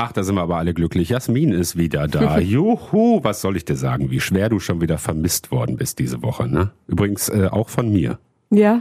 [0.00, 1.08] Ach, da sind wir aber alle glücklich.
[1.08, 2.38] Jasmin ist wieder da.
[2.38, 6.22] Juhu, was soll ich dir sagen, wie schwer du schon wieder vermisst worden bist diese
[6.22, 6.70] Woche, ne?
[6.86, 8.20] Übrigens äh, auch von mir.
[8.50, 8.80] Ja.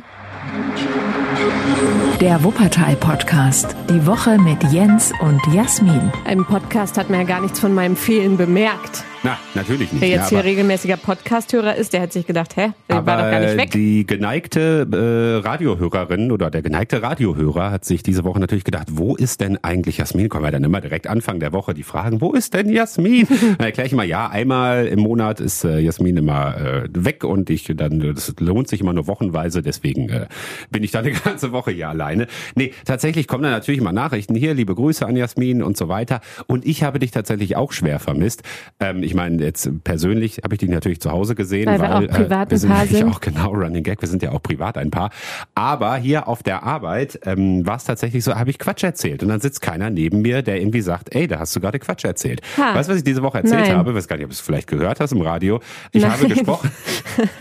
[2.21, 3.75] Der Wuppertal-Podcast.
[3.89, 6.11] Die Woche mit Jens und Jasmin.
[6.29, 9.03] Im Podcast hat man ja gar nichts von meinem Fehlen bemerkt.
[9.23, 10.01] Na, natürlich nicht.
[10.01, 13.17] Wer jetzt ja, hier regelmäßiger Podcast-Hörer ist, der hätte sich gedacht, hä, der aber war
[13.23, 13.71] doch gar nicht weg.
[13.71, 19.15] die geneigte äh, Radiohörerin oder der geneigte Radiohörer hat sich diese Woche natürlich gedacht, wo
[19.15, 20.29] ist denn eigentlich Jasmin?
[20.29, 23.27] Kommen wir dann immer direkt Anfang der Woche die Fragen, wo ist denn Jasmin?
[23.57, 27.49] dann erkläre ich mal, ja, einmal im Monat ist äh, Jasmin immer äh, weg und
[27.49, 30.27] ich dann, das lohnt sich immer nur wochenweise, deswegen äh,
[30.69, 32.27] bin ich dann eine ganze Woche hier alleine.
[32.55, 36.21] Nee, tatsächlich kommen dann natürlich immer Nachrichten hier, liebe Grüße an Jasmin und so weiter.
[36.45, 38.43] Und ich habe dich tatsächlich auch schwer vermisst.
[38.79, 42.07] Ähm, ich meine, jetzt persönlich habe ich dich natürlich zu Hause gesehen, Weil wir auch
[42.07, 43.09] privat äh, wir ein sind Paar nämlich sind.
[43.09, 45.09] auch genau Running Gag, wir sind ja auch privat ein Paar.
[45.55, 49.29] Aber hier auf der Arbeit ähm, war es tatsächlich so, habe ich Quatsch erzählt und
[49.29, 52.41] dann sitzt keiner neben mir, der irgendwie sagt, ey, da hast du gerade Quatsch erzählt.
[52.57, 52.75] Ha.
[52.75, 53.77] Weißt du, was ich diese Woche erzählt Nein.
[53.77, 53.91] habe?
[53.91, 55.61] Ich weiß gar nicht, ob du es vielleicht gehört hast im Radio.
[55.93, 56.11] Ich Nein.
[56.11, 56.69] habe gesprochen.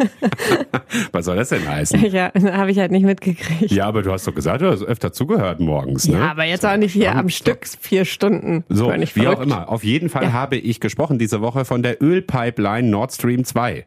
[1.12, 2.04] was soll das denn heißen?
[2.06, 3.72] Ja, habe ich halt nicht mitgekriegt.
[3.72, 6.18] Ja, aber du hast doch gesagt, du hast öfter zugehört morgens, ne?
[6.18, 8.64] Ja, aber jetzt auch nicht hier am Stück vier Stunden.
[8.68, 9.68] So, wie auch immer.
[9.68, 10.32] Auf jeden Fall Ja.
[10.32, 13.86] habe ich gesprochen diese Woche von der Ölpipeline Nord Stream 2.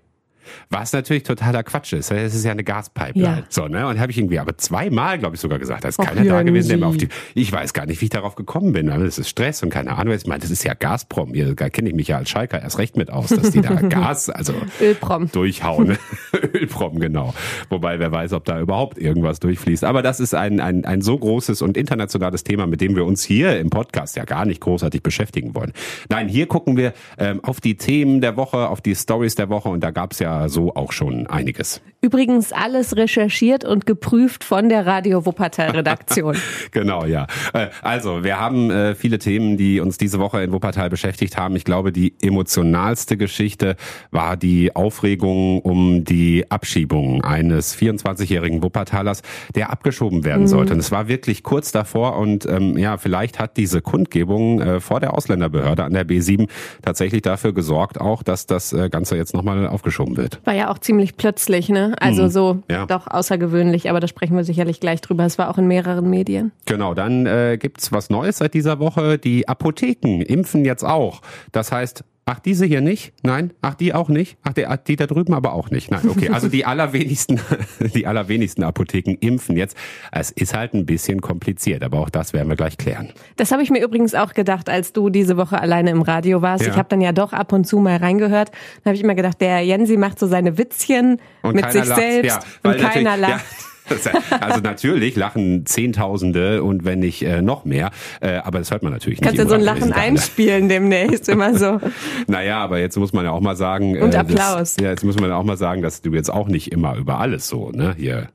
[0.69, 2.11] Was natürlich totaler Quatsch ist.
[2.11, 3.39] Es ist ja eine Gaspipeline.
[3.39, 3.43] Ja.
[3.49, 3.87] So, ne?
[3.87, 5.83] Und habe ich irgendwie aber zweimal, glaube ich, sogar gesagt.
[5.83, 7.09] Da ist Och, keiner da gewesen, der mir auf die.
[7.35, 8.89] Ich weiß gar nicht, wie ich darauf gekommen bin.
[8.89, 10.13] Aber das ist Stress und keine Ahnung.
[10.13, 11.33] Ich meine, das ist ja Gazprom.
[11.33, 13.73] Hier da kenne ich mich ja als Schalker erst recht mit aus, dass die da
[13.89, 15.31] Gas, also Ölprom.
[15.31, 15.97] durchhauen.
[16.53, 17.33] Ölprom, genau.
[17.69, 19.83] Wobei, wer weiß, ob da überhaupt irgendwas durchfließt.
[19.83, 23.23] Aber das ist ein, ein, ein so großes und internationales Thema, mit dem wir uns
[23.23, 25.73] hier im Podcast ja gar nicht großartig beschäftigen wollen.
[26.09, 29.69] Nein, hier gucken wir ähm, auf die Themen der Woche, auf die Stories der Woche
[29.69, 31.81] und da gab es ja so auch schon einiges.
[32.01, 36.37] Übrigens alles recherchiert und geprüft von der Radio Wuppertal Redaktion.
[36.71, 37.25] Genau, ja.
[37.53, 41.55] Äh, Also, wir haben äh, viele Themen, die uns diese Woche in Wuppertal beschäftigt haben.
[41.55, 43.75] Ich glaube, die emotionalste Geschichte
[44.11, 49.23] war die Aufregung um die Abschiebung eines 24-jährigen Wuppertalers,
[49.55, 50.73] der abgeschoben werden sollte.
[50.73, 54.99] Und es war wirklich kurz davor und ähm, ja, vielleicht hat diese Kundgebung äh, vor
[54.99, 56.47] der Ausländerbehörde an der B7
[56.81, 60.28] tatsächlich dafür gesorgt auch, dass das äh, Ganze jetzt nochmal aufgeschoben wird.
[60.45, 61.95] War ja auch ziemlich plötzlich, ne?
[61.99, 62.63] Also so Mhm.
[62.69, 62.85] Ja.
[62.85, 65.25] doch außergewöhnlich, aber da sprechen wir sicherlich gleich drüber.
[65.25, 66.51] Es war auch in mehreren Medien.
[66.65, 69.17] Genau, dann äh, gibt's was Neues seit dieser Woche.
[69.17, 71.21] Die Apotheken impfen jetzt auch.
[71.51, 73.13] Das heißt, ach, diese hier nicht?
[73.23, 73.53] Nein.
[73.61, 74.37] Ach, die auch nicht?
[74.43, 75.91] Ach, die, die da drüben aber auch nicht.
[75.91, 76.29] Nein, okay.
[76.29, 77.39] Also die allerwenigsten,
[77.95, 79.75] die allerwenigsten Apotheken impfen jetzt.
[80.11, 83.09] Es ist halt ein bisschen kompliziert, aber auch das werden wir gleich klären.
[83.37, 86.65] Das habe ich mir übrigens auch gedacht, als du diese Woche alleine im Radio warst.
[86.65, 86.71] Ja.
[86.71, 88.49] Ich habe dann ja doch ab und zu mal reingehört.
[88.83, 91.99] Dann habe ich immer gedacht, der Jensi macht so seine Witzchen Und mit sich lacht.
[91.99, 93.45] selbst Ja, und keiner lacht.
[93.45, 93.68] Ja.
[93.89, 97.91] Ja- Also natürlich lachen Zehntausende und wenn nicht äh, noch mehr,
[98.21, 99.45] äh, aber das hört man natürlich Kannst nicht.
[99.45, 99.61] du so ein.
[99.61, 101.79] Lachen einspielen demnächst, immer so.
[102.27, 103.99] Naja, aber jetzt muss man ja auch mal sagen.
[104.01, 104.75] Und äh, Applaus.
[104.75, 106.95] Das, ja, jetzt muss man ja auch mal sagen, dass du jetzt auch nicht immer
[106.95, 108.29] über alles so, ne, hier.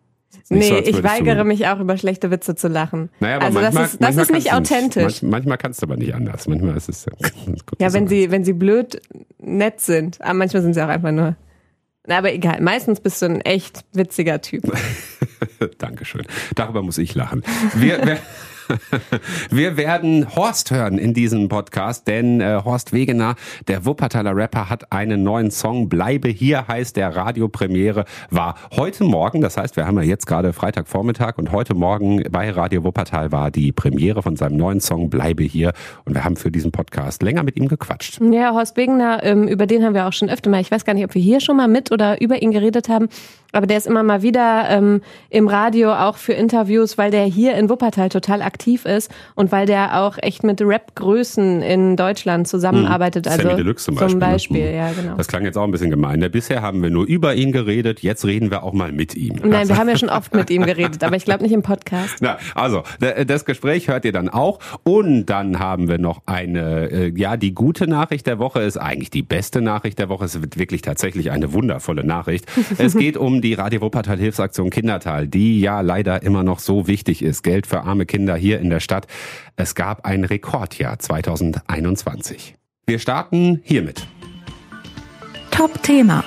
[0.50, 3.08] Nicht Nee, so, ich weigere du, mich auch über schlechte Witze zu lachen.
[3.20, 5.22] Naja, aber also manchmal, das ist, das ist nicht kannst authentisch.
[5.22, 6.46] Manch, manchmal kannst du aber nicht anders.
[6.48, 7.06] Manchmal ist es.
[7.78, 9.00] Ja, wenn sie, wenn sie blöd
[9.38, 10.20] nett sind.
[10.20, 11.36] Aber manchmal sind sie auch einfach nur.
[12.06, 12.60] Na, aber egal.
[12.60, 14.64] Meistens bist du ein echt witziger Typ.
[15.78, 16.24] Dankeschön.
[16.54, 17.42] Darüber muss ich lachen.
[17.74, 18.18] Wir, wir,
[19.50, 23.34] wir werden Horst hören in diesem Podcast, denn äh, Horst Wegener,
[23.68, 25.88] der Wuppertaler Rapper, hat einen neuen Song.
[25.88, 28.04] Bleibe hier heißt der Radiopremiere.
[28.30, 32.50] War heute Morgen, das heißt, wir haben ja jetzt gerade Freitagvormittag und heute Morgen bei
[32.50, 35.72] Radio Wuppertal war die Premiere von seinem neuen Song Bleibe hier
[36.04, 38.20] und wir haben für diesen Podcast länger mit ihm gequatscht.
[38.20, 40.94] Ja, Horst Wegener, ähm, über den haben wir auch schon öfter mal, ich weiß gar
[40.94, 43.08] nicht, ob wir hier schon mal mit oder über ihn geredet haben,
[43.54, 45.00] aber der ist immer mal wieder ähm,
[45.30, 49.66] im Radio auch für Interviews, weil der hier in Wuppertal total aktiv ist und weil
[49.66, 53.26] der auch echt mit Rap-Größen in Deutschland zusammenarbeitet.
[53.28, 54.10] Also Sammy Deluxe zum Beispiel.
[54.10, 54.20] Zum?
[54.20, 54.76] Beispiel, Mhm.
[54.76, 55.16] ja, genau.
[55.16, 56.18] Das klang jetzt auch ein bisschen gemein.
[56.20, 56.30] ne?
[56.30, 59.36] Bisher haben wir nur über ihn geredet, jetzt reden wir auch mal mit ihm.
[59.44, 62.16] Nein, wir haben ja schon oft mit ihm geredet, aber ich glaube nicht im Podcast.
[62.20, 62.82] Na, also,
[63.26, 64.58] das Gespräch hört ihr dann auch.
[64.82, 69.10] Und dann haben wir noch eine, äh, ja, die gute Nachricht der Woche ist eigentlich
[69.10, 70.24] die beste Nachricht der Woche.
[70.24, 72.46] Es wird wirklich tatsächlich eine wundervolle Nachricht.
[72.78, 77.22] es geht um die Radio Wuppertal Hilfsaktion Kindertal, die ja leider immer noch so wichtig
[77.22, 77.42] ist.
[77.42, 79.06] Geld für arme Kinder hier in der Stadt.
[79.54, 82.56] Es gab ein Rekordjahr 2021.
[82.86, 84.06] Wir starten hiermit.
[85.50, 86.24] Top-Thema.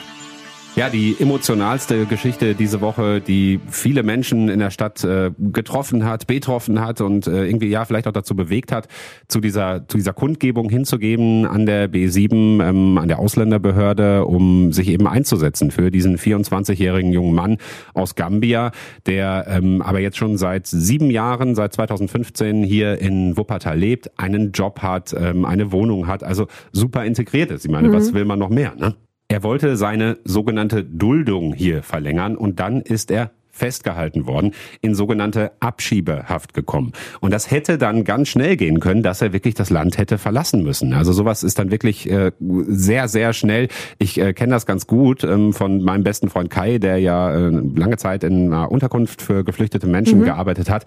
[0.78, 6.28] Ja, die emotionalste Geschichte diese Woche, die viele Menschen in der Stadt äh, getroffen hat,
[6.28, 8.88] betroffen hat und äh, irgendwie ja vielleicht auch dazu bewegt hat,
[9.28, 14.90] zu dieser zu dieser Kundgebung hinzugeben an der B7, ähm, an der Ausländerbehörde, um sich
[14.90, 17.58] eben einzusetzen für diesen 24-jährigen jungen Mann
[17.96, 18.72] aus Gambia,
[19.08, 24.52] der ähm, aber jetzt schon seit sieben Jahren, seit 2015 hier in Wuppertal lebt, einen
[24.52, 27.66] Job hat, ähm, eine Wohnung hat, also super integriert ist.
[27.66, 27.94] Ich meine, mhm.
[27.94, 28.76] was will man noch mehr?
[28.78, 28.94] Ne?
[29.30, 35.52] Er wollte seine sogenannte Duldung hier verlängern und dann ist er festgehalten worden, in sogenannte
[35.60, 36.94] Abschiebehaft gekommen.
[37.20, 40.64] Und das hätte dann ganz schnell gehen können, dass er wirklich das Land hätte verlassen
[40.64, 40.94] müssen.
[40.94, 43.68] Also sowas ist dann wirklich äh, sehr, sehr schnell.
[43.98, 47.50] Ich äh, kenne das ganz gut ähm, von meinem besten Freund Kai, der ja äh,
[47.50, 50.26] lange Zeit in einer Unterkunft für geflüchtete Menschen mhm.
[50.26, 50.86] gearbeitet hat.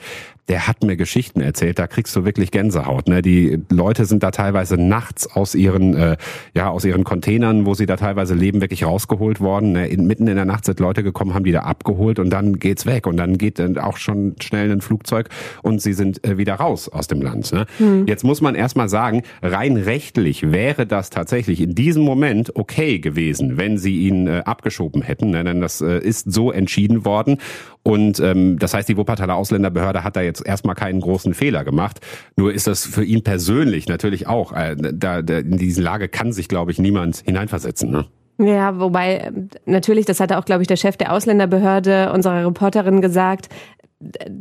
[0.49, 3.09] Der hat mir Geschichten erzählt, da kriegst du wirklich Gänsehaut.
[3.09, 3.23] Ne?
[3.23, 6.17] Die Leute sind da teilweise nachts aus ihren, äh,
[6.55, 9.73] ja, aus ihren Containern, wo sie da teilweise leben, wirklich rausgeholt worden.
[9.73, 9.89] Ne?
[9.89, 12.87] In, mitten in der Nacht sind Leute gekommen, haben die da abgeholt und dann geht's
[12.87, 15.29] weg und dann geht dann auch schon schnell ein Flugzeug
[15.63, 17.53] und sie sind äh, wieder raus aus dem Land.
[17.53, 17.67] Ne?
[17.79, 18.07] Hm.
[18.07, 23.57] Jetzt muss man erstmal sagen, rein rechtlich wäre das tatsächlich in diesem Moment okay gewesen,
[23.57, 25.45] wenn sie ihn äh, abgeschoben hätten, ne?
[25.45, 27.39] denn das äh, ist so entschieden worden
[27.83, 32.01] und ähm, das heißt, die Wuppertaler Ausländerbehörde hat da jetzt erstmal keinen großen Fehler gemacht.
[32.37, 36.33] Nur ist das für ihn persönlich natürlich auch, äh, da, da in diese Lage kann
[36.33, 37.91] sich, glaube ich, niemand hineinversetzen.
[37.91, 38.07] Ne?
[38.43, 39.31] Ja, wobei
[39.67, 43.51] natürlich, das hatte auch, glaube ich, der Chef der Ausländerbehörde unserer Reporterin gesagt,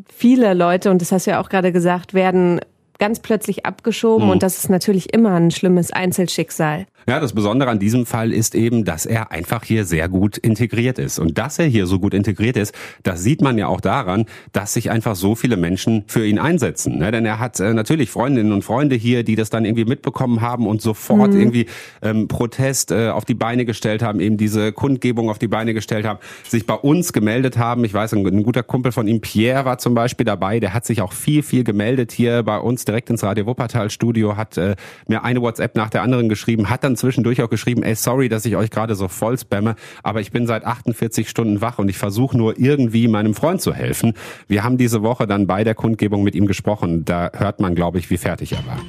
[0.07, 2.61] viele Leute, und das hast du ja auch gerade gesagt, werden
[2.99, 4.31] ganz plötzlich abgeschoben mhm.
[4.31, 6.85] und das ist natürlich immer ein schlimmes Einzelschicksal.
[7.07, 10.99] Ja, das Besondere an diesem Fall ist eben, dass er einfach hier sehr gut integriert
[10.99, 11.17] ist.
[11.17, 14.73] Und dass er hier so gut integriert ist, das sieht man ja auch daran, dass
[14.73, 16.99] sich einfach so viele Menschen für ihn einsetzen.
[16.99, 17.09] Ne?
[17.09, 20.67] Denn er hat äh, natürlich Freundinnen und Freunde hier, die das dann irgendwie mitbekommen haben
[20.67, 21.39] und sofort mhm.
[21.39, 21.65] irgendwie
[22.03, 26.05] ähm, Protest äh, auf die Beine gestellt haben, eben diese Kundgebung auf die Beine gestellt
[26.05, 27.83] haben, sich bei uns gemeldet haben.
[27.85, 30.59] Ich weiß, ein, ein guter Kumpel von ihm, Pierre, war zum Beispiel dabei.
[30.59, 34.35] Der hat sich auch viel, viel gemeldet hier bei uns direkt ins Radio Wuppertal Studio,
[34.35, 34.75] hat äh,
[35.07, 38.45] mir eine WhatsApp nach der anderen geschrieben, hat dann zwischendurch auch geschrieben, ey, sorry, dass
[38.45, 41.97] ich euch gerade so voll spamme, aber ich bin seit 48 Stunden wach und ich
[41.97, 44.13] versuche nur irgendwie meinem Freund zu helfen.
[44.47, 47.05] Wir haben diese Woche dann bei der Kundgebung mit ihm gesprochen.
[47.05, 48.79] Da hört man, glaube ich, wie fertig er war.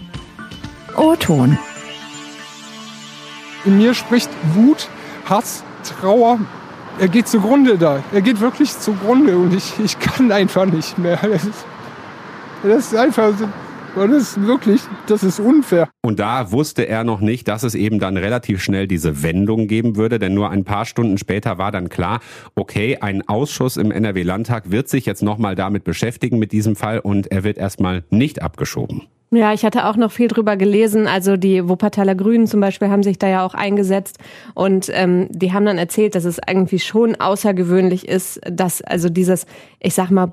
[0.97, 1.58] O-Ton.
[3.64, 4.88] In mir spricht Wut,
[5.26, 6.38] Hass, Trauer.
[6.99, 8.02] Er geht zugrunde da.
[8.12, 11.19] Er geht wirklich zugrunde und ich, ich kann einfach nicht mehr.
[11.23, 11.64] Das ist,
[12.62, 13.32] das ist einfach
[13.96, 15.88] und das ist wirklich, das ist unfair.
[16.02, 19.96] Und da wusste er noch nicht, dass es eben dann relativ schnell diese Wendung geben
[19.96, 22.20] würde, denn nur ein paar Stunden später war dann klar,
[22.54, 27.31] okay, ein Ausschuss im NRW-Landtag wird sich jetzt nochmal damit beschäftigen mit diesem Fall und
[27.31, 29.06] er wird erstmal nicht abgeschoben.
[29.32, 31.06] Ja, ich hatte auch noch viel drüber gelesen.
[31.06, 34.19] Also die Wuppertaler Grünen zum Beispiel haben sich da ja auch eingesetzt
[34.54, 39.46] und ähm, die haben dann erzählt, dass es irgendwie schon außergewöhnlich ist, dass also dieses,
[39.78, 40.32] ich sag mal,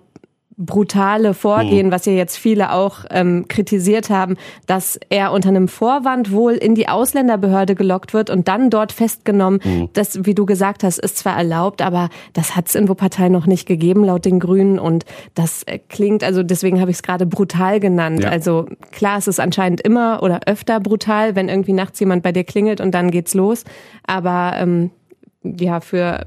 [0.58, 1.92] brutale Vorgehen, mhm.
[1.92, 6.74] was ja jetzt viele auch ähm, kritisiert haben, dass er unter einem Vorwand wohl in
[6.74, 9.60] die Ausländerbehörde gelockt wird und dann dort festgenommen.
[9.64, 9.90] Mhm.
[9.94, 13.46] Das, wie du gesagt hast, ist zwar erlaubt, aber das hat es in Wuppertal noch
[13.46, 14.80] nicht gegeben, laut den Grünen.
[14.80, 15.06] Und
[15.36, 18.24] das äh, klingt, also deswegen habe ich es gerade brutal genannt.
[18.24, 18.30] Ja.
[18.30, 22.44] Also klar, es ist anscheinend immer oder öfter brutal, wenn irgendwie nachts jemand bei dir
[22.44, 23.64] klingelt und dann geht's los.
[24.08, 24.90] Aber ähm,
[25.44, 26.26] ja, für,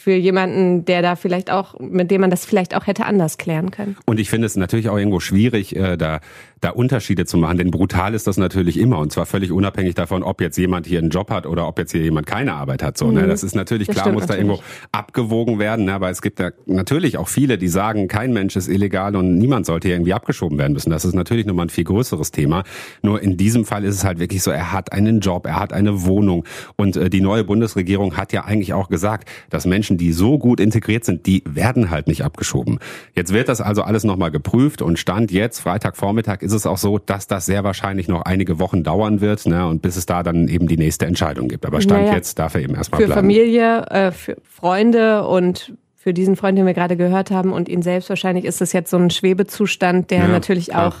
[0.00, 3.72] für jemanden, der da vielleicht auch, mit dem man das vielleicht auch hätte anders klären
[3.72, 3.96] können.
[4.06, 6.20] Und ich finde es natürlich auch irgendwo schwierig, äh, da
[6.60, 7.58] da Unterschiede zu machen.
[7.58, 10.98] Denn brutal ist das natürlich immer und zwar völlig unabhängig davon, ob jetzt jemand hier
[10.98, 12.98] einen Job hat oder ob jetzt hier jemand keine Arbeit hat.
[12.98, 13.22] So, ne?
[13.22, 13.28] mhm.
[13.28, 14.46] Das ist natürlich das klar, muss natürlich.
[14.46, 14.62] da irgendwo
[14.92, 15.86] abgewogen werden.
[15.86, 15.94] Ne?
[15.94, 19.66] Aber es gibt ja natürlich auch viele, die sagen, kein Mensch ist illegal und niemand
[19.66, 20.90] sollte hier irgendwie abgeschoben werden müssen.
[20.90, 22.64] Das ist natürlich nochmal ein viel größeres Thema.
[23.02, 25.72] Nur in diesem Fall ist es halt wirklich so, er hat einen Job, er hat
[25.72, 26.44] eine Wohnung
[26.76, 30.60] und äh, die neue Bundesregierung hat ja eigentlich auch gesagt, dass Menschen, die so gut
[30.60, 32.78] integriert sind, die werden halt nicht abgeschoben.
[33.14, 36.98] Jetzt wird das also alles nochmal geprüft und Stand jetzt, Freitagvormittag, ist es auch so,
[36.98, 40.48] dass das sehr wahrscheinlich noch einige Wochen dauern wird, ne, und bis es da dann
[40.48, 41.66] eben die nächste Entscheidung gibt.
[41.66, 43.12] Aber Stand naja, jetzt darf er eben erstmal bleiben.
[43.12, 47.68] Für Familie, äh, für Freunde und für diesen Freund, den wir gerade gehört haben und
[47.68, 50.88] ihn selbst wahrscheinlich ist es jetzt so ein Schwebezustand, der ja, natürlich klar.
[50.88, 50.96] auch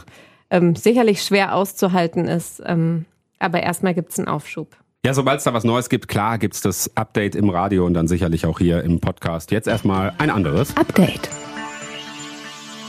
[0.50, 2.62] ähm, sicherlich schwer auszuhalten ist.
[2.64, 3.06] Ähm,
[3.38, 4.76] aber erstmal gibt's einen Aufschub.
[5.04, 8.08] Ja, sobald es da was Neues gibt, klar gibt's das Update im Radio und dann
[8.08, 9.50] sicherlich auch hier im Podcast.
[9.52, 10.76] Jetzt erstmal ein anderes.
[10.76, 11.30] Update.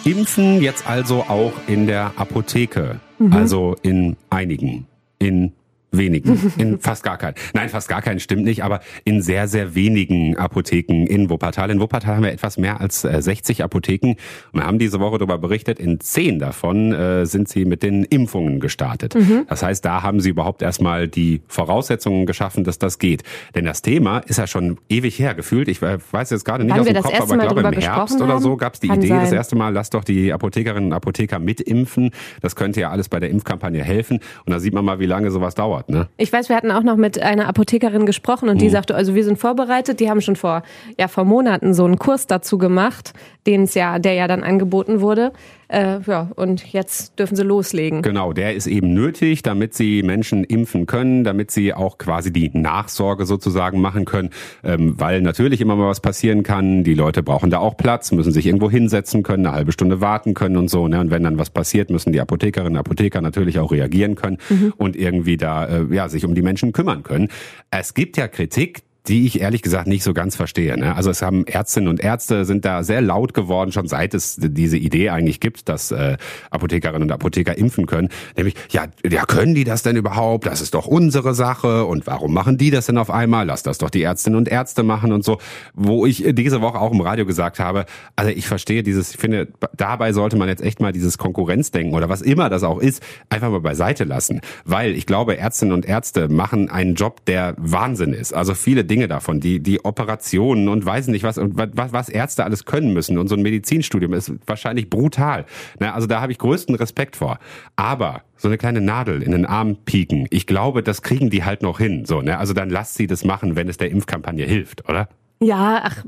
[0.05, 3.33] Impfen jetzt also auch in der Apotheke, mhm.
[3.33, 4.87] also in einigen,
[5.19, 5.53] in
[5.91, 7.35] wenigen, in fast gar keinen.
[7.53, 11.69] Nein, fast gar keinen stimmt nicht, aber in sehr, sehr wenigen Apotheken in Wuppertal.
[11.71, 14.15] In Wuppertal haben wir etwas mehr als 60 äh, Apotheken
[14.51, 18.03] und wir haben diese Woche darüber berichtet, in zehn davon äh, sind sie mit den
[18.03, 19.15] Impfungen gestartet.
[19.15, 19.45] Mhm.
[19.47, 23.23] Das heißt, da haben sie überhaupt erstmal die Voraussetzungen geschaffen, dass das geht.
[23.55, 25.67] Denn das Thema ist ja schon ewig her gefühlt.
[25.67, 28.39] Ich weiß jetzt gerade nicht Wann aus dem Kopf, aber ich glaube im Herbst oder
[28.39, 29.21] so gab es die Kann Idee sein.
[29.21, 32.11] das erste Mal, lass doch die Apothekerinnen und Apotheker mitimpfen.
[32.41, 34.19] Das könnte ja alles bei der Impfkampagne helfen.
[34.45, 35.89] Und da sieht man mal, wie lange sowas dauert dauert.
[35.89, 36.07] Ne?
[36.17, 38.59] Ich weiß, wir hatten auch noch mit einer Apothekerin gesprochen und mhm.
[38.59, 39.99] die sagte, also wir sind vorbereitet.
[39.99, 40.63] Die haben schon vor,
[40.97, 43.13] ja, vor Monaten so einen Kurs dazu gemacht,
[43.47, 45.31] den es ja, der ja dann angeboten wurde.
[45.69, 48.01] Äh, ja, und jetzt dürfen sie loslegen.
[48.01, 52.49] Genau, der ist eben nötig, damit sie Menschen impfen können, damit sie auch quasi die
[52.51, 54.31] Nachsorge sozusagen machen können,
[54.63, 56.83] ähm, weil natürlich immer mal was passieren kann.
[56.83, 60.33] Die Leute brauchen da auch Platz, müssen sich irgendwo hinsetzen können, eine halbe Stunde warten
[60.33, 60.87] können und so.
[60.87, 60.99] Ne?
[60.99, 64.73] Und wenn dann was passiert, müssen die Apothekerinnen und Apotheker natürlich auch reagieren können mhm.
[64.75, 67.27] und irgendwie da äh, ja sich um die Menschen kümmern können.
[67.69, 70.77] Es gibt ja Kritik, die ich ehrlich gesagt nicht so ganz verstehe.
[70.77, 70.95] Ne?
[70.95, 74.77] Also es haben Ärztinnen und Ärzte sind da sehr laut geworden, schon seit es diese
[74.77, 76.17] Idee eigentlich gibt, dass äh,
[76.51, 78.09] Apothekerinnen und Apotheker impfen können.
[78.35, 80.45] Nämlich, ja, ja, können die das denn überhaupt?
[80.45, 81.85] Das ist doch unsere Sache.
[81.85, 83.45] Und warum machen die das denn auf einmal?
[83.45, 85.39] Lass das doch die Ärztinnen und Ärzte machen und so.
[85.73, 89.47] Wo ich diese Woche auch im Radio gesagt habe, also ich verstehe dieses, ich finde,
[89.75, 93.49] dabei sollte man jetzt echt mal dieses Konkurrenzdenken oder was immer das auch ist, einfach
[93.49, 94.41] mal beiseite lassen.
[94.65, 98.33] Weil ich glaube, Ärztinnen und Ärzte machen einen Job, der Wahnsinn ist.
[98.33, 102.43] Also viele Dinge davon, die, die Operationen und weiß nicht was, und was, was Ärzte
[102.43, 103.17] alles können müssen.
[103.17, 105.45] Und so ein Medizinstudium ist wahrscheinlich brutal.
[105.79, 107.39] Na, also da habe ich größten Respekt vor.
[107.75, 111.61] Aber so eine kleine Nadel in den Arm pieken, ich glaube, das kriegen die halt
[111.61, 112.05] noch hin.
[112.05, 112.37] So, ne?
[112.37, 115.09] Also dann lasst sie das machen, wenn es der Impfkampagne hilft, oder?
[115.41, 116.03] Ja, ach,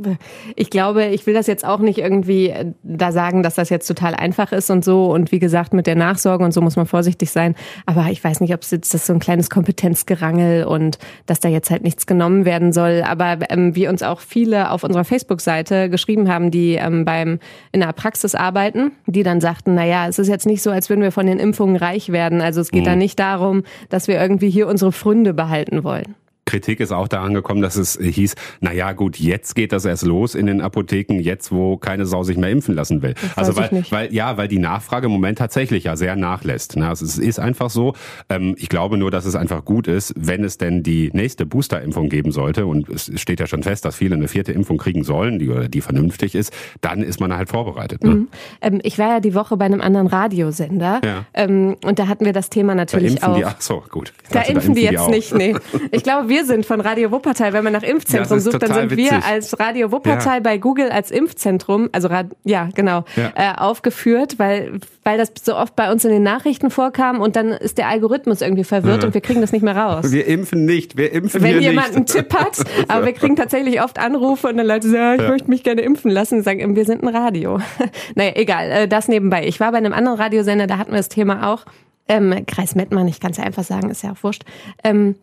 [0.57, 3.87] ich glaube, ich will das jetzt auch nicht irgendwie äh, da sagen, dass das jetzt
[3.87, 5.05] total einfach ist und so.
[5.05, 7.55] Und wie gesagt, mit der Nachsorge und so muss man vorsichtig sein.
[7.85, 10.97] Aber ich weiß nicht, ob es jetzt das so ein kleines Kompetenzgerangel und
[11.27, 13.03] dass da jetzt halt nichts genommen werden soll.
[13.07, 17.39] Aber ähm, wie uns auch viele auf unserer Facebook-Seite geschrieben haben, die ähm, beim
[17.71, 20.89] in der Praxis arbeiten, die dann sagten, na ja, es ist jetzt nicht so, als
[20.89, 22.41] würden wir von den Impfungen reich werden.
[22.41, 22.85] Also es geht mhm.
[22.85, 26.15] da nicht darum, dass wir irgendwie hier unsere Fründe behalten wollen.
[26.45, 30.03] Kritik ist auch da angekommen, dass es hieß, na ja, gut, jetzt geht das erst
[30.03, 33.13] los in den Apotheken, jetzt wo keine Sau sich mehr impfen lassen will.
[33.35, 36.77] Das also weil, weil ja, weil die Nachfrage im Moment tatsächlich ja sehr nachlässt.
[36.77, 36.87] Ne?
[36.87, 37.93] Also es ist einfach so.
[38.29, 42.09] Ähm, ich glaube nur, dass es einfach gut ist, wenn es denn die nächste Boosterimpfung
[42.09, 45.37] geben sollte und es steht ja schon fest, dass viele eine vierte Impfung kriegen sollen,
[45.37, 48.03] die oder die vernünftig ist, dann ist man halt vorbereitet.
[48.03, 48.09] Ne?
[48.09, 48.27] Mhm.
[48.61, 51.25] Ähm, ich war ja die Woche bei einem anderen Radiosender ja.
[51.35, 53.37] ähm, und da hatten wir das Thema natürlich da impfen auch.
[53.37, 54.13] Die, ach so, gut.
[54.31, 55.55] Da, impfen, da impfen die jetzt die nicht, nee.
[55.91, 57.51] Ich glaube, wir sind von Radio Wuppertal.
[57.51, 59.11] Wenn man nach Impfzentrum sucht, dann sind witzig.
[59.11, 60.39] wir als Radio Wuppertal ja.
[60.39, 62.07] bei Google als Impfzentrum, also
[62.45, 63.33] ja, genau, ja.
[63.35, 67.49] Äh, aufgeführt, weil, weil das so oft bei uns in den Nachrichten vorkam und dann
[67.49, 69.07] ist der Algorithmus irgendwie verwirrt ja.
[69.07, 70.09] und wir kriegen das nicht mehr raus.
[70.11, 71.97] Wir impfen nicht, wir impfen Wenn jemand nicht.
[71.97, 75.49] einen Tipp hat, aber wir kriegen tatsächlich oft Anrufe und dann Leute sagen, ich möchte
[75.49, 77.59] mich gerne impfen lassen und sagen, wir sind ein Radio.
[78.15, 79.45] naja, egal, äh, das nebenbei.
[79.45, 81.65] Ich war bei einem anderen Radiosender, da hatten wir das Thema auch.
[82.07, 84.43] Ähm, Kreis Mettmann, ich kann es ja einfach sagen, ist ja auch wurscht.
[84.83, 85.15] Ähm,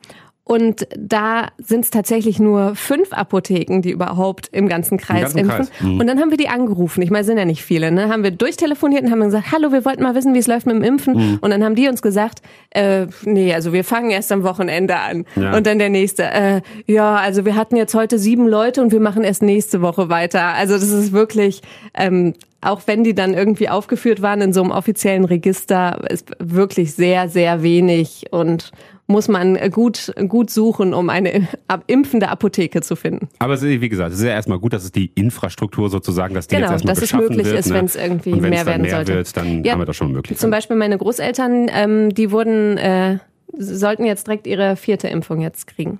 [0.48, 5.50] und da sind es tatsächlich nur fünf Apotheken, die überhaupt im ganzen Kreis Im ganzen
[5.50, 5.66] impfen.
[5.66, 5.82] Kreis.
[5.82, 6.00] Mhm.
[6.00, 7.02] Und dann haben wir die angerufen.
[7.02, 7.92] Ich meine, sind ja nicht viele.
[7.92, 8.08] Ne?
[8.08, 10.74] Haben wir durchtelefoniert und haben gesagt, hallo, wir wollten mal wissen, wie es läuft mit
[10.74, 11.16] dem Impfen.
[11.16, 11.38] Mhm.
[11.42, 12.40] Und dann haben die uns gesagt,
[12.70, 15.26] äh, nee, also wir fangen erst am Wochenende an.
[15.36, 15.54] Ja.
[15.54, 19.00] Und dann der nächste, äh, ja, also wir hatten jetzt heute sieben Leute und wir
[19.00, 20.54] machen erst nächste Woche weiter.
[20.54, 21.60] Also das ist wirklich,
[21.92, 26.94] ähm, auch wenn die dann irgendwie aufgeführt waren in so einem offiziellen Register, ist wirklich
[26.94, 28.72] sehr, sehr wenig und
[29.08, 31.48] muss man gut, gut suchen, um eine
[31.86, 33.28] impfende Apotheke zu finden.
[33.38, 36.56] Aber wie gesagt, es ist ja erstmal gut, dass es die Infrastruktur sozusagen, dass die
[36.56, 37.74] genau, jetzt erstmal dass es möglich wird, ist, ne?
[37.74, 39.14] wenn es irgendwie mehr werden mehr sollte.
[39.14, 40.38] Wird, dann ja, haben wir das schon möglich.
[40.38, 43.18] Zum Beispiel meine Großeltern, ähm, die wurden, äh,
[43.56, 45.98] sollten jetzt direkt ihre vierte Impfung jetzt kriegen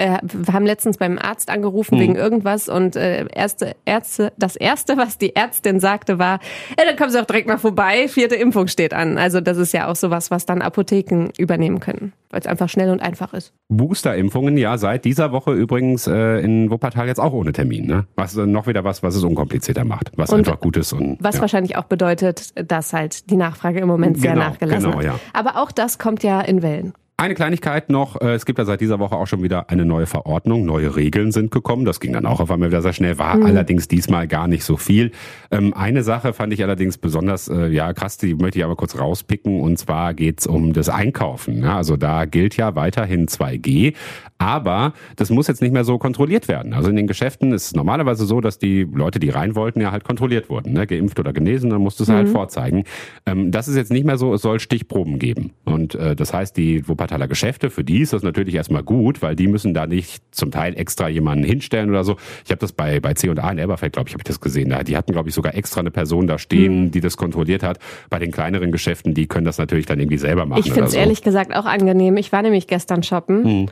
[0.00, 2.00] äh, wir haben letztens beim Arzt angerufen mhm.
[2.00, 6.40] wegen irgendwas und äh, erste Ärzte, das erste, was die Ärztin sagte, war,
[6.78, 9.18] ja, dann kommen Sie auch direkt mal vorbei, vierte Impfung steht an.
[9.18, 12.90] Also das ist ja auch sowas, was dann Apotheken übernehmen können, weil es einfach schnell
[12.90, 13.52] und einfach ist.
[13.68, 17.86] Boosterimpfungen, ja, seit dieser Woche übrigens äh, in Wuppertal jetzt auch ohne Termin.
[17.86, 18.06] Ne?
[18.16, 20.94] Was äh, noch wieder was, was es unkomplizierter macht, was und einfach gut ist.
[20.94, 21.40] Und, was ja.
[21.42, 25.04] wahrscheinlich auch bedeutet, dass halt die Nachfrage im Moment sehr genau, nachgelassen genau, hat.
[25.04, 25.20] Ja.
[25.34, 26.94] Aber auch das kommt ja in Wellen.
[27.20, 30.06] Eine Kleinigkeit noch, äh, es gibt ja seit dieser Woche auch schon wieder eine neue
[30.06, 33.36] Verordnung, neue Regeln sind gekommen, das ging dann auch auf einmal wieder sehr schnell, war
[33.36, 33.44] mhm.
[33.44, 35.10] allerdings diesmal gar nicht so viel.
[35.50, 38.98] Ähm, eine Sache fand ich allerdings besonders äh, ja krass, die möchte ich aber kurz
[38.98, 41.62] rauspicken und zwar geht's um das Einkaufen.
[41.64, 43.92] Also da gilt ja weiterhin 2G,
[44.38, 46.72] aber das muss jetzt nicht mehr so kontrolliert werden.
[46.72, 49.92] Also in den Geschäften ist es normalerweise so, dass die Leute, die rein wollten, ja
[49.92, 50.86] halt kontrolliert wurden, ne?
[50.86, 52.24] geimpft oder genesen, dann musst du es halt mhm.
[52.28, 52.84] halt vorzeigen.
[53.26, 56.56] Ähm, das ist jetzt nicht mehr so, es soll Stichproben geben und äh, das heißt,
[56.56, 59.86] die Wuppertal Wuppertaler Geschäfte, für die ist das natürlich erstmal gut, weil die müssen da
[59.86, 62.16] nicht zum Teil extra jemanden hinstellen oder so.
[62.44, 64.72] Ich habe das bei, bei C&A in Elberfeld, glaube ich, habe ich das gesehen.
[64.86, 66.90] Die hatten, glaube ich, sogar extra eine Person da stehen, mhm.
[66.92, 67.80] die das kontrolliert hat.
[68.10, 70.62] Bei den kleineren Geschäften, die können das natürlich dann irgendwie selber machen.
[70.64, 70.98] Ich finde es so.
[70.98, 72.16] ehrlich gesagt auch angenehm.
[72.16, 73.42] Ich war nämlich gestern shoppen.
[73.62, 73.68] Mhm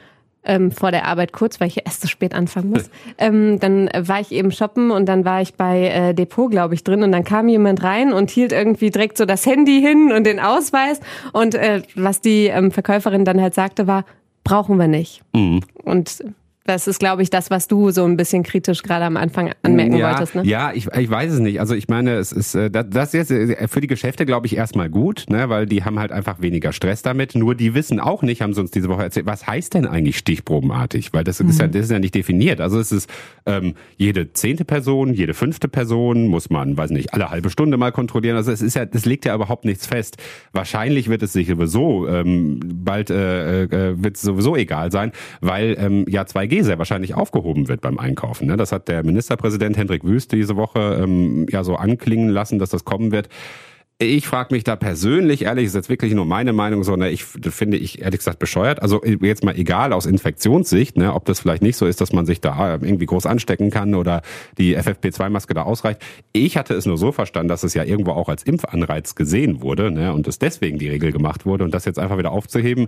[0.48, 2.90] ähm, vor der Arbeit kurz, weil ich erst so spät anfangen muss.
[3.18, 6.82] ähm, dann war ich eben shoppen und dann war ich bei äh, Depot, glaube ich,
[6.82, 10.24] drin und dann kam jemand rein und hielt irgendwie direkt so das Handy hin und
[10.24, 11.00] den Ausweis
[11.32, 14.04] und äh, was die ähm, Verkäuferin dann halt sagte war,
[14.42, 15.22] brauchen wir nicht.
[15.34, 15.60] Mhm.
[15.84, 16.24] Und
[16.68, 19.96] das ist, glaube ich, das, was du so ein bisschen kritisch gerade am Anfang anmerken
[19.96, 20.34] ja, wolltest.
[20.34, 20.44] Ne?
[20.44, 21.60] Ja, ich, ich weiß es nicht.
[21.60, 24.56] Also ich meine, es ist äh, das ist jetzt äh, für die Geschäfte, glaube ich,
[24.56, 27.34] erstmal gut, ne, weil die haben halt einfach weniger Stress damit.
[27.34, 30.18] Nur die wissen auch nicht, haben sie uns diese Woche erzählt, was heißt denn eigentlich
[30.18, 31.12] stichprobenartig?
[31.14, 31.48] Weil das mhm.
[31.48, 32.60] ist ja, das ist ja nicht definiert.
[32.60, 33.08] Also es ist
[33.46, 37.92] ähm, jede zehnte Person, jede fünfte Person muss man, weiß nicht, alle halbe Stunde mal
[37.92, 38.36] kontrollieren.
[38.36, 40.18] Also es ist ja, das legt ja überhaupt nichts fest.
[40.52, 45.76] Wahrscheinlich wird es sich sowieso ähm, bald äh, äh, wird es sowieso egal sein, weil
[45.78, 48.46] ähm, ja 2G sehr wahrscheinlich aufgehoben wird beim Einkaufen.
[48.46, 48.56] Ne?
[48.56, 52.84] Das hat der Ministerpräsident Hendrik Wüst diese Woche ähm, ja so anklingen lassen, dass das
[52.84, 53.28] kommen wird.
[54.00, 57.24] Ich frage mich da persönlich, ehrlich, ist jetzt wirklich nur meine Meinung, so, ne, ich
[57.24, 58.80] finde ich ehrlich gesagt bescheuert.
[58.80, 62.24] Also jetzt mal egal aus Infektionssicht, ne, ob das vielleicht nicht so ist, dass man
[62.24, 64.22] sich da irgendwie groß anstecken kann oder
[64.56, 66.00] die FFP2-Maske da ausreicht.
[66.32, 69.90] Ich hatte es nur so verstanden, dass es ja irgendwo auch als Impfanreiz gesehen wurde,
[69.90, 72.86] ne, und es deswegen die Regel gemacht wurde und das jetzt einfach wieder aufzuheben,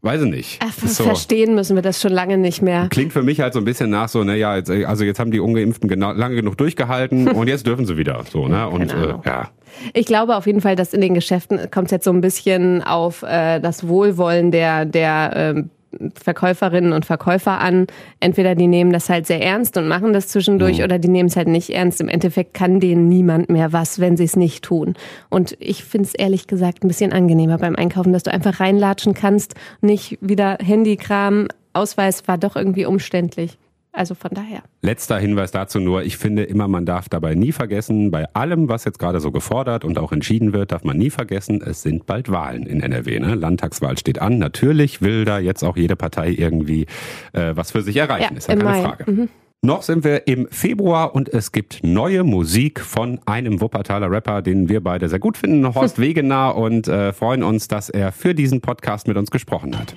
[0.00, 0.60] Weiß ich nicht.
[0.62, 1.02] Ach, so.
[1.02, 2.86] Verstehen müssen wir das schon lange nicht mehr.
[2.88, 5.40] Klingt für mich halt so ein bisschen nach so, naja, jetzt, also jetzt haben die
[5.40, 8.22] Ungeimpften genau, lange genug durchgehalten und jetzt dürfen sie wieder.
[8.30, 8.68] So, ne?
[8.68, 9.50] Und äh, ja.
[9.94, 12.82] Ich glaube auf jeden Fall, dass in den Geschäften kommt es jetzt so ein bisschen
[12.82, 15.70] auf äh, das Wohlwollen der, der ähm,
[16.14, 17.86] Verkäuferinnen und Verkäufer an.
[18.20, 20.84] Entweder die nehmen das halt sehr ernst und machen das zwischendurch mhm.
[20.84, 22.00] oder die nehmen es halt nicht ernst.
[22.00, 24.94] Im Endeffekt kann denen niemand mehr was, wenn sie es nicht tun.
[25.30, 29.14] Und ich finde es ehrlich gesagt ein bisschen angenehmer beim Einkaufen, dass du einfach reinlatschen
[29.14, 33.58] kannst, nicht wieder Handykram, Ausweis war doch irgendwie umständlich.
[33.92, 34.62] Also von daher.
[34.82, 38.84] Letzter Hinweis dazu nur, ich finde immer, man darf dabei nie vergessen, bei allem, was
[38.84, 42.30] jetzt gerade so gefordert und auch entschieden wird, darf man nie vergessen, es sind bald
[42.30, 43.18] Wahlen in NRW.
[43.18, 43.34] Ne?
[43.34, 44.38] Landtagswahl steht an.
[44.38, 46.86] Natürlich will da jetzt auch jede Partei irgendwie
[47.32, 48.34] äh, was für sich erreichen.
[48.34, 48.82] Ja, ist ja keine Mai.
[48.82, 49.10] Frage.
[49.10, 49.28] Mhm.
[49.60, 54.68] Noch sind wir im Februar und es gibt neue Musik von einem Wuppertaler Rapper, den
[54.68, 58.60] wir beide sehr gut finden, Horst Wegener, und äh, freuen uns, dass er für diesen
[58.60, 59.94] Podcast mit uns gesprochen hat.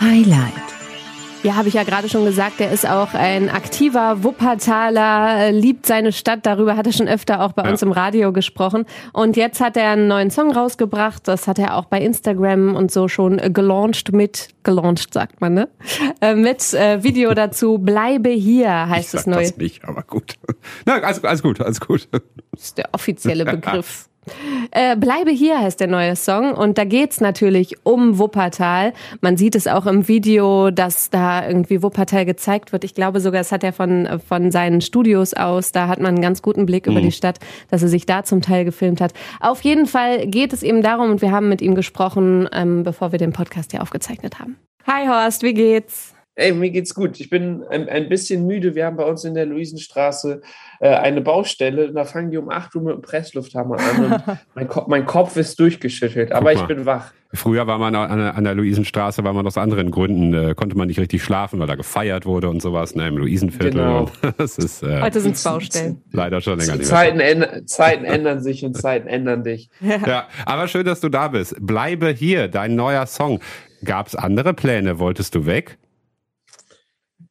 [0.00, 0.73] Highlight.
[1.44, 6.10] Ja, habe ich ja gerade schon gesagt, er ist auch ein aktiver Wuppertaler, liebt seine
[6.10, 6.46] Stadt.
[6.46, 7.70] Darüber hat er schon öfter auch bei ja.
[7.70, 8.86] uns im Radio gesprochen.
[9.12, 11.28] Und jetzt hat er einen neuen Song rausgebracht.
[11.28, 15.68] Das hat er auch bei Instagram und so schon gelauncht mit, gelauncht sagt man, ne?
[16.22, 17.76] Äh, mit äh, Video dazu.
[17.76, 19.42] Bleibe hier heißt ich es neu.
[19.42, 20.36] Das nicht, aber gut.
[20.86, 22.08] Na, alles, alles gut, alles gut.
[22.10, 22.22] Das
[22.62, 24.08] ist der offizielle Begriff.
[24.70, 28.92] Äh, Bleibe hier heißt der neue Song und da geht's natürlich um Wuppertal.
[29.20, 32.84] Man sieht es auch im Video, dass da irgendwie Wuppertal gezeigt wird.
[32.84, 35.72] Ich glaube sogar, es hat er von, von seinen Studios aus.
[35.72, 36.92] Da hat man einen ganz guten Blick mhm.
[36.92, 37.38] über die Stadt,
[37.70, 39.12] dass er sich da zum Teil gefilmt hat.
[39.40, 43.12] Auf jeden Fall geht es eben darum und wir haben mit ihm gesprochen, ähm, bevor
[43.12, 44.56] wir den Podcast hier aufgezeichnet haben.
[44.86, 46.13] Hi Horst, wie geht's?
[46.36, 47.20] Ey, mir geht's gut.
[47.20, 48.74] Ich bin ein, ein bisschen müde.
[48.74, 50.42] Wir haben bei uns in der Luisenstraße
[50.80, 51.92] äh, eine Baustelle.
[51.92, 54.04] Da fangen die um 8 Uhr mit dem Presslufthammer an.
[54.04, 57.12] Und mein, Ko mein Kopf ist durchgeschüttelt, aber ich bin wach.
[57.32, 60.88] Früher war man an, an der Luisenstraße, war man aus anderen Gründen, äh, konnte man
[60.88, 63.72] nicht richtig schlafen, weil da gefeiert wurde und sowas, ne, im Luisenviertel.
[63.72, 64.10] Genau.
[64.38, 66.02] das ist, äh, Heute sind es Baustellen.
[66.12, 69.68] Leider schon länger nicht Zeiten, ändern, Zeiten ändern sich und Zeiten ändern dich.
[69.84, 69.98] Ja.
[70.06, 71.56] ja, aber schön, dass du da bist.
[71.60, 73.40] Bleibe hier, dein neuer Song.
[73.84, 74.98] Gab es andere Pläne?
[74.98, 75.76] Wolltest du weg?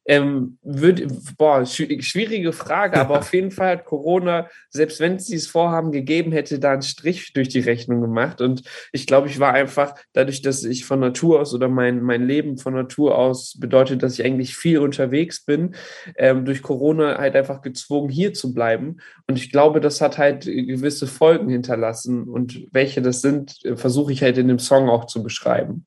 [0.06, 1.06] Ähm, würd,
[1.38, 6.32] boah, schwierige Frage, aber auf jeden Fall hat Corona, selbst wenn es dieses Vorhaben gegeben
[6.32, 8.40] hätte, da einen Strich durch die Rechnung gemacht.
[8.40, 8.62] Und
[8.92, 12.58] ich glaube, ich war einfach, dadurch, dass ich von Natur aus oder mein, mein Leben
[12.58, 15.74] von Natur aus bedeutet, dass ich eigentlich viel unterwegs bin,
[16.16, 18.98] ähm, durch Corona halt einfach gezwungen, hier zu bleiben.
[19.26, 22.24] Und ich glaube, das hat halt gewisse Folgen hinterlassen.
[22.24, 25.86] Und welche das sind, versuche ich halt in dem Song auch zu beschreiben.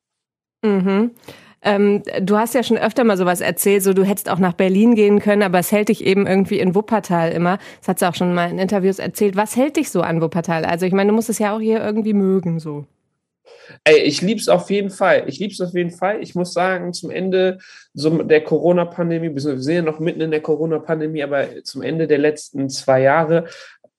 [0.64, 1.12] Mhm.
[1.62, 4.96] Ähm, du hast ja schon öfter mal sowas erzählt, so du hättest auch nach Berlin
[4.96, 7.58] gehen können, aber es hält dich eben irgendwie in Wuppertal immer.
[7.80, 9.36] Das hat sie auch schon mal in Interviews erzählt.
[9.36, 10.66] Was hält dich so an Wuppertal?
[10.66, 12.86] Also ich meine, du musst es ja auch hier irgendwie mögen, so.
[13.84, 15.24] Ey, ich lieb's auf jeden Fall.
[15.28, 16.22] Ich lieb's auf jeden Fall.
[16.22, 17.60] Ich muss sagen, zum Ende
[17.94, 22.18] so der Corona-Pandemie, wir sind ja noch mitten in der Corona-Pandemie, aber zum Ende der
[22.18, 23.46] letzten zwei Jahre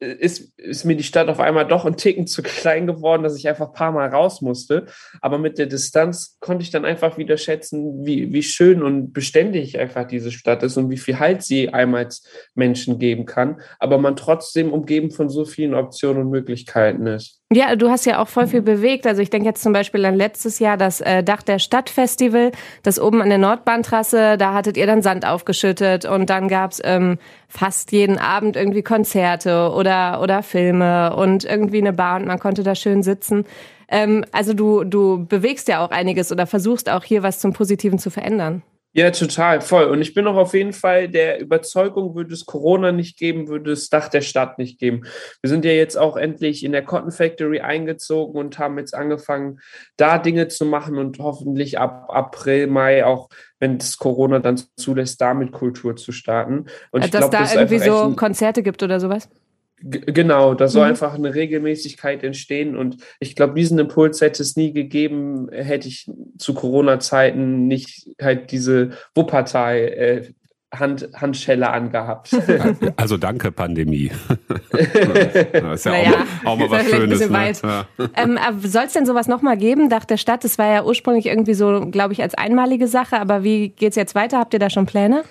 [0.01, 3.49] ist, ist mir die Stadt auf einmal doch ein Ticken zu klein geworden, dass ich
[3.49, 4.87] einfach ein paar Mal raus musste.
[5.21, 9.79] Aber mit der Distanz konnte ich dann einfach wieder schätzen, wie, wie schön und beständig
[9.79, 13.61] einfach diese Stadt ist und wie viel Halt sie einem als Menschen geben kann.
[13.79, 17.41] Aber man trotzdem umgeben von so vielen Optionen und Möglichkeiten ist.
[17.51, 19.07] Ja, du hast ja auch voll viel bewegt.
[19.07, 23.01] Also ich denke jetzt zum Beispiel an letztes Jahr das äh, Dach der Stadtfestival, das
[23.01, 27.91] oben an der Nordbahntrasse, da hattet ihr dann Sand aufgeschüttet und dann gab's ähm, fast
[27.93, 32.75] jeden Abend irgendwie Konzerte oder, oder Filme und irgendwie eine Bar und man konnte da
[32.75, 33.47] schön sitzen.
[33.89, 37.99] Ähm, also du, du bewegst ja auch einiges oder versuchst auch hier was zum Positiven
[37.99, 38.63] zu verändern.
[38.99, 39.85] Ja, total, voll.
[39.85, 43.71] Und ich bin auch auf jeden Fall der Überzeugung, würde es Corona nicht geben, würde
[43.71, 45.03] es Dach der Stadt nicht geben.
[45.41, 49.61] Wir sind ja jetzt auch endlich in der Cotton Factory eingezogen und haben jetzt angefangen,
[49.97, 53.29] da Dinge zu machen und hoffentlich ab April, Mai auch,
[53.61, 56.67] wenn es Corona dann zulässt, damit Kultur zu starten.
[56.91, 59.29] Und ich Dass glaub, da das irgendwie so Konzerte gibt oder sowas?
[59.81, 60.91] Genau, da soll mhm.
[60.91, 66.11] einfach eine Regelmäßigkeit entstehen und ich glaube, diesen Impuls hätte es nie gegeben, hätte ich
[66.37, 70.33] zu Corona-Zeiten nicht halt diese Wuppertal äh,
[70.75, 72.31] Hand, Handschelle angehabt.
[72.97, 74.11] Also danke, Pandemie.
[74.71, 77.31] das ist ja naja, auch, auch mal was Schönes.
[77.31, 77.55] Ne?
[77.63, 77.87] Ja.
[78.17, 80.45] Ähm, Soll es denn sowas nochmal geben, Dach der Stadt?
[80.45, 84.15] Das war ja ursprünglich irgendwie so, glaube ich, als einmalige Sache, aber wie geht's jetzt
[84.15, 84.39] weiter?
[84.39, 85.23] Habt ihr da schon Pläne?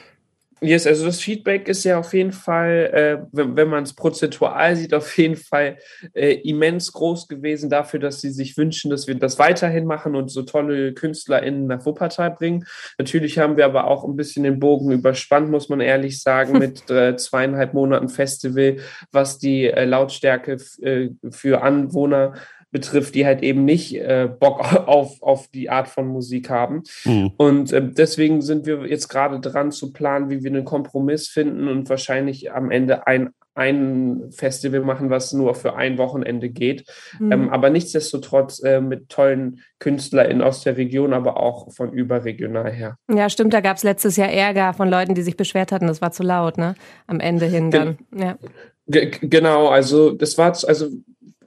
[0.59, 4.75] Yes, also das Feedback ist ja auf jeden Fall, äh, wenn, wenn man es prozentual
[4.75, 5.77] sieht, auf jeden Fall
[6.15, 10.29] äh, immens groß gewesen dafür, dass sie sich wünschen, dass wir das weiterhin machen und
[10.29, 12.65] so tolle KünstlerInnen nach Wuppertal bringen.
[12.97, 16.89] Natürlich haben wir aber auch ein bisschen den Bogen überspannt, muss man ehrlich sagen, mit
[16.89, 18.77] äh, zweieinhalb Monaten Festival,
[19.11, 22.33] was die äh, Lautstärke äh, für Anwohner
[22.71, 26.84] betrifft, die halt eben nicht äh, Bock auf, auf die Art von Musik haben.
[27.06, 27.32] Mhm.
[27.38, 31.67] Und äh, deswegen sind wir jetzt gerade dran zu planen, wie wir einen Kompromiss finden
[31.67, 36.86] und wahrscheinlich am Ende ein, ein Festival machen, was nur für ein Wochenende geht.
[37.19, 37.32] Mhm.
[37.32, 42.97] Ähm, aber nichtsdestotrotz äh, mit tollen KünstlerInnen aus der Region, aber auch von überregional her.
[43.12, 46.01] Ja, stimmt, da gab es letztes Jahr Ärger von Leuten, die sich beschwert hatten, das
[46.01, 46.75] war zu laut, ne?
[47.08, 47.97] Am Ende hin dann.
[48.12, 48.38] Gen ja.
[48.89, 50.88] Genau, also das war, also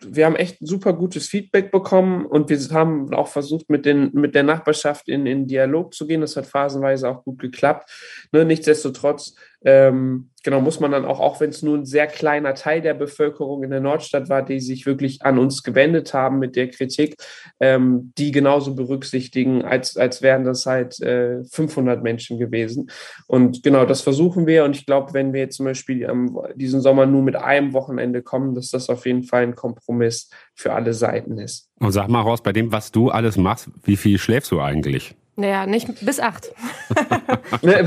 [0.06, 4.34] wir haben echt super gutes Feedback bekommen und wir haben auch versucht, mit, den, mit
[4.34, 6.20] der Nachbarschaft in, in Dialog zu gehen.
[6.20, 7.90] Das hat phasenweise auch gut geklappt.
[8.32, 12.54] Ne, nichtsdestotrotz ähm, genau, muss man dann auch, auch wenn es nur ein sehr kleiner
[12.54, 16.56] Teil der Bevölkerung in der Nordstadt war, die sich wirklich an uns gewendet haben mit
[16.56, 17.16] der Kritik,
[17.60, 22.90] ähm, die genauso berücksichtigen, als, als wären das halt äh, 500 Menschen gewesen.
[23.26, 24.64] Und genau, das versuchen wir.
[24.64, 28.22] Und ich glaube, wenn wir jetzt zum Beispiel ähm, diesen Sommer nur mit einem Wochenende
[28.22, 31.68] kommen, dass das auf jeden Fall ein Kompromiss für alle Seiten ist.
[31.80, 35.16] Und sag mal raus, bei dem, was du alles machst, wie viel schläfst du eigentlich?
[35.36, 36.52] Naja, nicht bis acht.
[37.62, 37.86] wenn,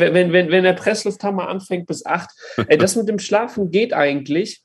[0.00, 2.30] wenn, wenn, wenn der Presslufthammer anfängt bis acht.
[2.68, 4.62] Ey, das mit dem Schlafen geht eigentlich.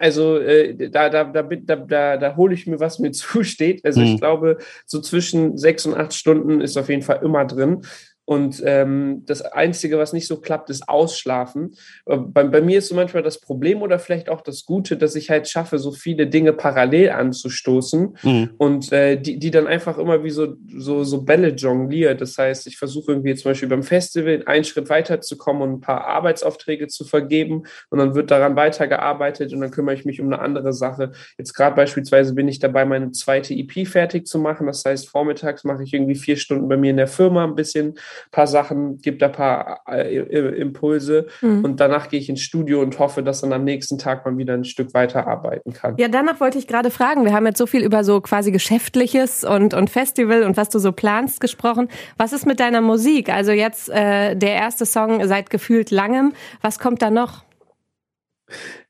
[0.00, 3.84] Also äh, da, da, da, da, da, da hole ich mir, was mir zusteht.
[3.84, 4.06] Also mhm.
[4.06, 7.82] ich glaube, so zwischen sechs und acht Stunden ist auf jeden Fall immer drin.
[8.26, 11.76] Und ähm, das Einzige, was nicht so klappt, ist Ausschlafen.
[12.06, 15.14] Äh, bei, bei, mir ist so manchmal das Problem oder vielleicht auch das Gute, dass
[15.14, 18.50] ich halt schaffe, so viele Dinge parallel anzustoßen mhm.
[18.58, 22.20] und äh, die, die dann einfach immer wie so, so, so Bälle jongliert.
[22.20, 26.04] Das heißt, ich versuche irgendwie zum Beispiel beim Festival einen Schritt weiterzukommen und ein paar
[26.06, 30.40] Arbeitsaufträge zu vergeben und dann wird daran weitergearbeitet und dann kümmere ich mich um eine
[30.40, 31.12] andere Sache.
[31.38, 34.66] Jetzt gerade beispielsweise bin ich dabei, meine zweite EP fertig zu machen.
[34.66, 37.94] Das heißt, vormittags mache ich irgendwie vier Stunden bei mir in der Firma ein bisschen
[38.30, 40.18] paar Sachen, gebe da ein paar äh,
[40.60, 41.64] Impulse mhm.
[41.64, 44.54] und danach gehe ich ins Studio und hoffe, dass dann am nächsten Tag man wieder
[44.54, 45.96] ein Stück weiter arbeiten kann.
[45.98, 47.24] Ja, danach wollte ich gerade fragen.
[47.24, 50.78] Wir haben jetzt so viel über so quasi Geschäftliches und, und Festival und was du
[50.78, 51.88] so planst gesprochen.
[52.16, 53.28] Was ist mit deiner Musik?
[53.28, 56.32] Also jetzt äh, der erste Song seit gefühlt langem.
[56.62, 57.44] Was kommt da noch?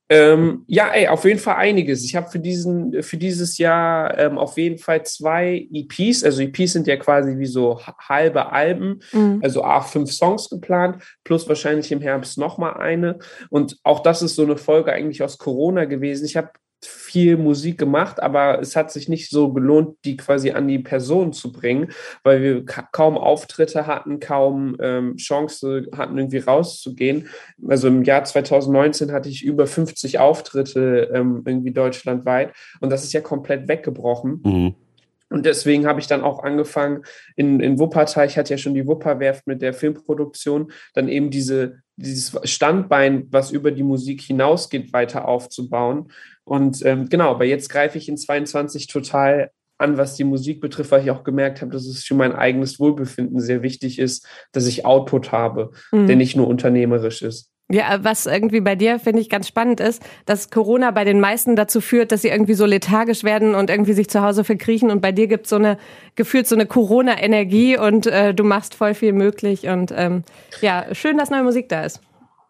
[0.08, 2.04] Ähm, ja, ey, auf jeden Fall einiges.
[2.04, 6.22] Ich habe für diesen, für dieses Jahr ähm, auf jeden Fall zwei EPs.
[6.22, 9.40] Also EPs sind ja quasi wie so halbe Alben, mhm.
[9.42, 13.18] also a fünf Songs geplant, plus wahrscheinlich im Herbst nochmal eine.
[13.50, 16.24] Und auch das ist so eine Folge eigentlich aus Corona gewesen.
[16.24, 16.50] Ich habe
[16.84, 21.32] viel Musik gemacht, aber es hat sich nicht so gelohnt, die quasi an die Person
[21.32, 27.28] zu bringen, weil wir kaum Auftritte hatten, kaum ähm, Chance hatten, irgendwie rauszugehen.
[27.66, 33.12] Also im Jahr 2019 hatte ich über 50 Auftritte ähm, irgendwie deutschlandweit und das ist
[33.12, 34.42] ja komplett weggebrochen.
[34.44, 34.74] Mhm.
[35.28, 37.02] Und deswegen habe ich dann auch angefangen
[37.34, 41.78] in, in Wuppertal, ich hatte ja schon die Wupperwerft mit der Filmproduktion, dann eben diese,
[41.96, 46.12] dieses Standbein, was über die Musik hinausgeht, weiter aufzubauen.
[46.44, 50.90] Und ähm, genau, aber jetzt greife ich in 22 total an, was die Musik betrifft,
[50.90, 54.66] weil ich auch gemerkt habe, dass es für mein eigenes Wohlbefinden sehr wichtig ist, dass
[54.66, 56.06] ich Output habe, mhm.
[56.06, 57.50] der nicht nur unternehmerisch ist.
[57.68, 61.56] Ja, was irgendwie bei dir, finde ich, ganz spannend ist, dass Corona bei den meisten
[61.56, 64.88] dazu führt, dass sie irgendwie so lethargisch werden und irgendwie sich zu Hause verkriechen.
[64.88, 65.76] Und bei dir gibt es so eine,
[66.14, 69.66] gefühlt so eine Corona-Energie und äh, du machst voll viel möglich.
[69.66, 70.22] Und ähm,
[70.60, 72.00] ja, schön, dass neue Musik da ist.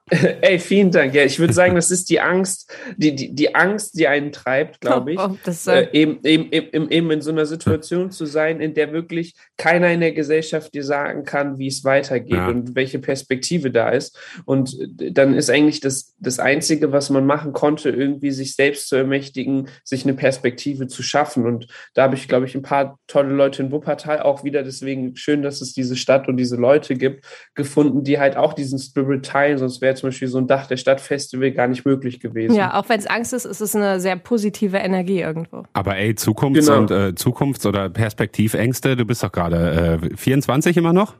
[0.40, 1.14] Ey, vielen Dank.
[1.14, 4.80] Ja, ich würde sagen, das ist die Angst, die, die, die Angst, die einen treibt,
[4.80, 5.18] glaube ich.
[5.18, 8.60] Oh, oh, das, äh, äh, eben, eben, eben, eben in so einer Situation zu sein,
[8.60, 12.46] in der wirklich keiner in der Gesellschaft dir sagen kann, wie es weitergeht Ja.
[12.46, 14.16] und welche Perspektive da ist.
[14.44, 18.94] Und dann ist eigentlich das, das Einzige, was man machen konnte, irgendwie sich selbst zu
[18.94, 21.46] ermächtigen, sich eine Perspektive zu schaffen.
[21.46, 25.16] Und da habe ich, glaube ich, ein paar tolle Leute in Wuppertal auch wieder, deswegen
[25.16, 27.24] schön, dass es diese Stadt und diese Leute gibt,
[27.56, 30.76] gefunden, die halt auch diesen Spirit teilen, sonst wäre zum Beispiel so ein Dach der
[30.76, 32.54] Stadt-Festival gar nicht möglich gewesen.
[32.54, 35.64] ja, auch wenn es Angst ist, ist es eine sehr positive Energie irgendwo.
[35.72, 36.78] Aber ey, Zukunfts- Genau.
[36.78, 41.14] und äh, Zukunfts- oder Perspektivängste, du bist doch gerade äh, 24 immer noch?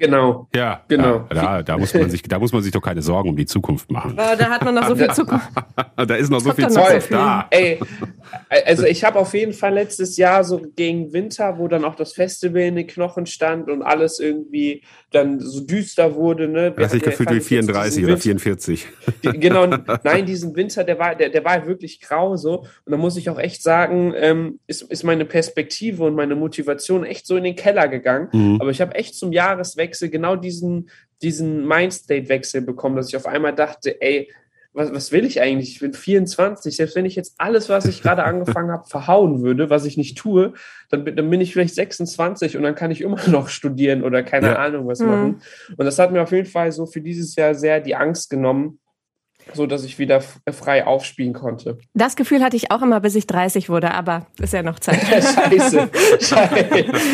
[0.00, 0.48] Genau.
[0.54, 1.26] Ja, Genau.
[1.32, 3.46] Ja, da, da muss man sich, da muss man sich doch keine Sorgen um die
[3.46, 4.12] Zukunft machen.
[4.14, 5.48] Oh, da hat man noch so viel Zukunft.
[5.96, 7.46] da ist noch so viel Zukunft da.
[7.50, 7.78] Ey,
[8.66, 12.14] also ich habe auf jeden Fall letztes Jahr so gegen Winter, wo dann auch das
[12.14, 14.82] Festival in den Knochen stand und alles irgendwie
[15.12, 16.48] dann so düster wurde.
[16.48, 16.70] Ne?
[16.72, 18.86] Du hast dich Wir- gefühlt wie fand ich jetzt 34 diesen oder Winter- 44.
[19.24, 19.66] Die- genau,
[20.04, 22.60] nein, diesen Winter, der war, der, der war wirklich grau so.
[22.84, 27.04] Und da muss ich auch echt sagen, ähm, ist, ist meine Perspektive und meine Motivation
[27.04, 28.28] echt so in den Keller gegangen.
[28.32, 28.58] Mhm.
[28.60, 30.90] Aber ich habe echt zum Jahreswechsel genau diesen,
[31.22, 34.30] diesen Mindstate-Wechsel bekommen, dass ich auf einmal dachte, ey,
[34.72, 35.72] was, was will ich eigentlich?
[35.72, 36.76] Ich bin 24.
[36.76, 40.16] Selbst wenn ich jetzt alles, was ich gerade angefangen habe, verhauen würde, was ich nicht
[40.16, 40.52] tue,
[40.90, 44.22] dann, bin- dann bin ich vielleicht 26 und dann kann ich immer noch studieren oder
[44.22, 44.56] keine Ja.
[44.56, 45.06] Ahnung was Mhm.
[45.08, 45.42] machen.
[45.76, 48.78] Und das hat mir auf jeden Fall so für dieses Jahr sehr die Angst genommen,
[49.54, 51.78] so dass ich wieder f- frei aufspielen konnte.
[51.94, 55.00] Das Gefühl hatte ich auch immer, bis ich 30 wurde, aber ist ja noch Zeit.
[55.00, 55.88] Scheiße.
[56.20, 56.66] Scheiße.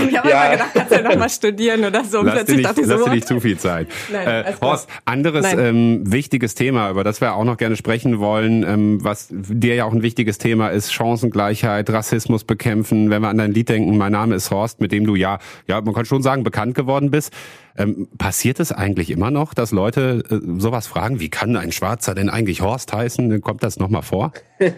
[0.09, 2.20] Ich habe immer gedacht, kannst du ja noch mal studieren oder so.
[2.20, 3.88] Und Lass dir plötzlich nicht, lass so, nicht zu viel Zeit.
[4.12, 4.53] Nein, äh.
[4.61, 5.59] Horst, anderes Nein.
[5.59, 9.85] ähm, wichtiges Thema, über das wir auch noch gerne sprechen wollen, ähm, was dir ja
[9.85, 13.11] auch ein wichtiges Thema ist, Chancengleichheit, Rassismus bekämpfen.
[13.11, 15.81] Wenn wir an dein Lied denken, mein Name ist Horst, mit dem du ja, ja,
[15.81, 17.33] man kann schon sagen, bekannt geworden bist.
[17.79, 22.15] Ähm, passiert es eigentlich immer noch, dass Leute äh, sowas fragen, wie kann ein Schwarzer
[22.15, 23.41] denn eigentlich Horst heißen?
[23.41, 24.33] Kommt das nochmal vor?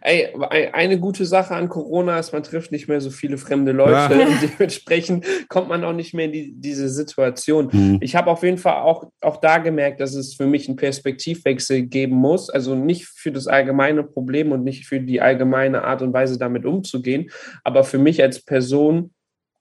[0.00, 3.72] Ey, ein- eine gute Sache an Corona ist, man trifft nicht mehr so viele fremde
[3.72, 4.26] Leute Ja.
[4.26, 7.70] und dementsprechend kommt man auch nicht mehr in die, diese Situation.
[7.70, 7.98] Hm.
[8.00, 11.82] Ich habe auf jeden Fall auch, auch da gemerkt, dass es für mich einen Perspektivwechsel
[11.82, 12.50] geben muss.
[12.50, 16.66] Also nicht für das allgemeine Problem und nicht für die allgemeine Art und Weise, damit
[16.66, 17.30] umzugehen,
[17.64, 19.10] aber für mich als Person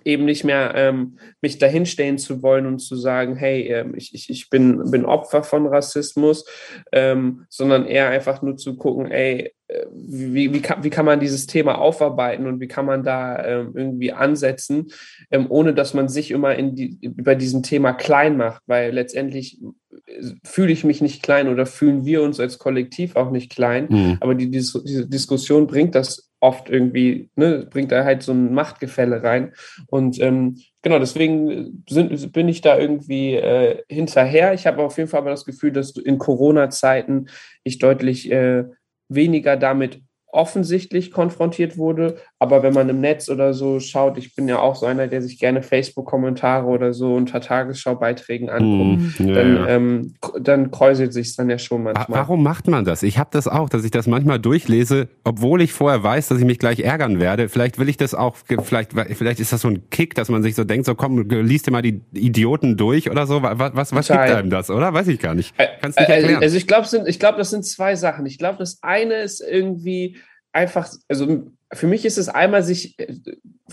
[0.06, 4.30] eben nicht mehr ähm, mich dahinstellen zu wollen und zu sagen, hey, ähm, ich, ich,
[4.30, 6.46] ich bin, bin Opfer von Rassismus,
[6.92, 11.20] ähm, sondern eher einfach nur zu gucken, ey, äh, wie, wie, kann, wie kann man
[11.20, 14.88] dieses Thema aufarbeiten und wie kann man da ähm, irgendwie ansetzen,
[15.32, 19.62] ähm, ohne dass man sich immer in die, über diesem Thema klein macht, weil letztendlich
[20.06, 23.88] äh, fühle ich mich nicht klein oder fühlen wir uns als Kollektiv auch nicht klein,
[23.90, 24.18] Hm.
[24.20, 28.54] aber die, Dis diese Diskussion bringt das oft irgendwie, ne, bringt da halt so ein
[28.54, 29.54] Machtgefälle rein.
[29.88, 34.54] Und ähm, genau, deswegen sind, bin ich da irgendwie äh, hinterher.
[34.54, 37.30] Ich habe auf jeden Fall aber das Gefühl, dass in Corona-Zeiten
[37.64, 38.66] ich deutlich äh,
[39.08, 40.02] weniger damit
[40.34, 42.18] offensichtlich konfrontiert wurde.
[42.40, 45.22] Aber wenn man im Netz oder so schaut, ich bin ja auch so einer, der
[45.22, 48.74] sich gerne Facebook-Kommentare oder so unter Tagesschau-Beiträgen anguckt,
[49.20, 49.28] Hm.
[49.28, 49.68] Ja, dann, ja.
[49.68, 52.08] ähm, dann kräuselt sich dann ja schon manchmal.
[52.10, 53.04] Warum macht man das?
[53.04, 56.46] Ich habe das auch, dass ich das manchmal durchlese, obwohl ich vorher weiß, dass ich
[56.46, 57.48] mich gleich ärgern werde.
[57.48, 60.56] Vielleicht will ich das auch, vielleicht, vielleicht ist das so ein Kick, dass man sich
[60.56, 63.44] so denkt, so komm, liest dir mal die Idioten durch oder so.
[63.44, 64.94] Was, was, was gibt einem das, oder?
[64.94, 65.54] Weiß ich gar nicht.
[65.82, 66.42] Kannst nicht Äh, erklären.
[66.42, 68.26] Also ich glaube, ich glaube, das sind zwei Sachen.
[68.26, 70.18] Ich glaube, das eine ist irgendwie
[70.54, 73.16] einfach, also für mich ist es einmal, sich äh,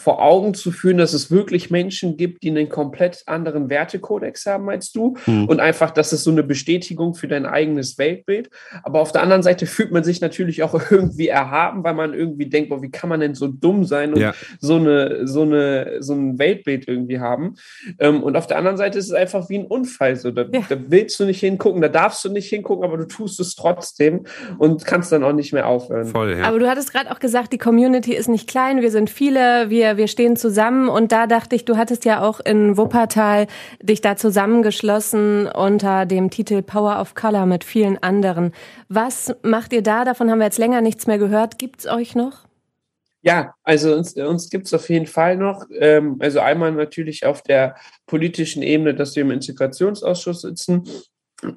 [0.00, 4.68] vor Augen zu führen, dass es wirklich Menschen gibt, die einen komplett anderen Wertekodex haben
[4.70, 5.46] als du Hm.
[5.46, 8.50] und einfach, das ist so eine Bestätigung für dein eigenes Weltbild.
[8.82, 12.46] Aber auf der anderen Seite fühlt man sich natürlich auch irgendwie erhaben, weil man irgendwie
[12.46, 14.34] denkt, boah, wie kann man denn so dumm sein und Ja.
[14.58, 17.54] so eine, so eine, so ein Weltbild irgendwie haben.
[17.98, 20.16] Ähm, und auf der anderen Seite ist es einfach wie ein Unfall.
[20.16, 20.62] So, da, Ja.
[20.68, 24.24] da willst du nicht hingucken, da darfst du nicht hingucken, aber du tust es trotzdem
[24.58, 26.06] und kannst dann auch nicht mehr aufhören.
[26.06, 26.44] Voll, ja.
[26.44, 29.89] Aber du hattest gerade auch gesagt, die Community ist nicht klein, wir sind viele, wir,
[29.96, 33.46] wir stehen zusammen und da dachte ich, du hattest ja auch in Wuppertal
[33.82, 38.52] dich da zusammengeschlossen unter dem Titel Power of Color mit vielen anderen.
[38.88, 40.04] Was macht ihr da?
[40.04, 41.58] Davon haben wir jetzt länger nichts mehr gehört.
[41.58, 42.50] Gibt's euch noch?
[43.22, 45.66] Ja, also uns, uns gibt es auf jeden Fall noch.
[45.78, 47.76] Ähm, also einmal natürlich auf der
[48.06, 50.84] politischen Ebene, dass wir im Integrationsausschuss sitzen.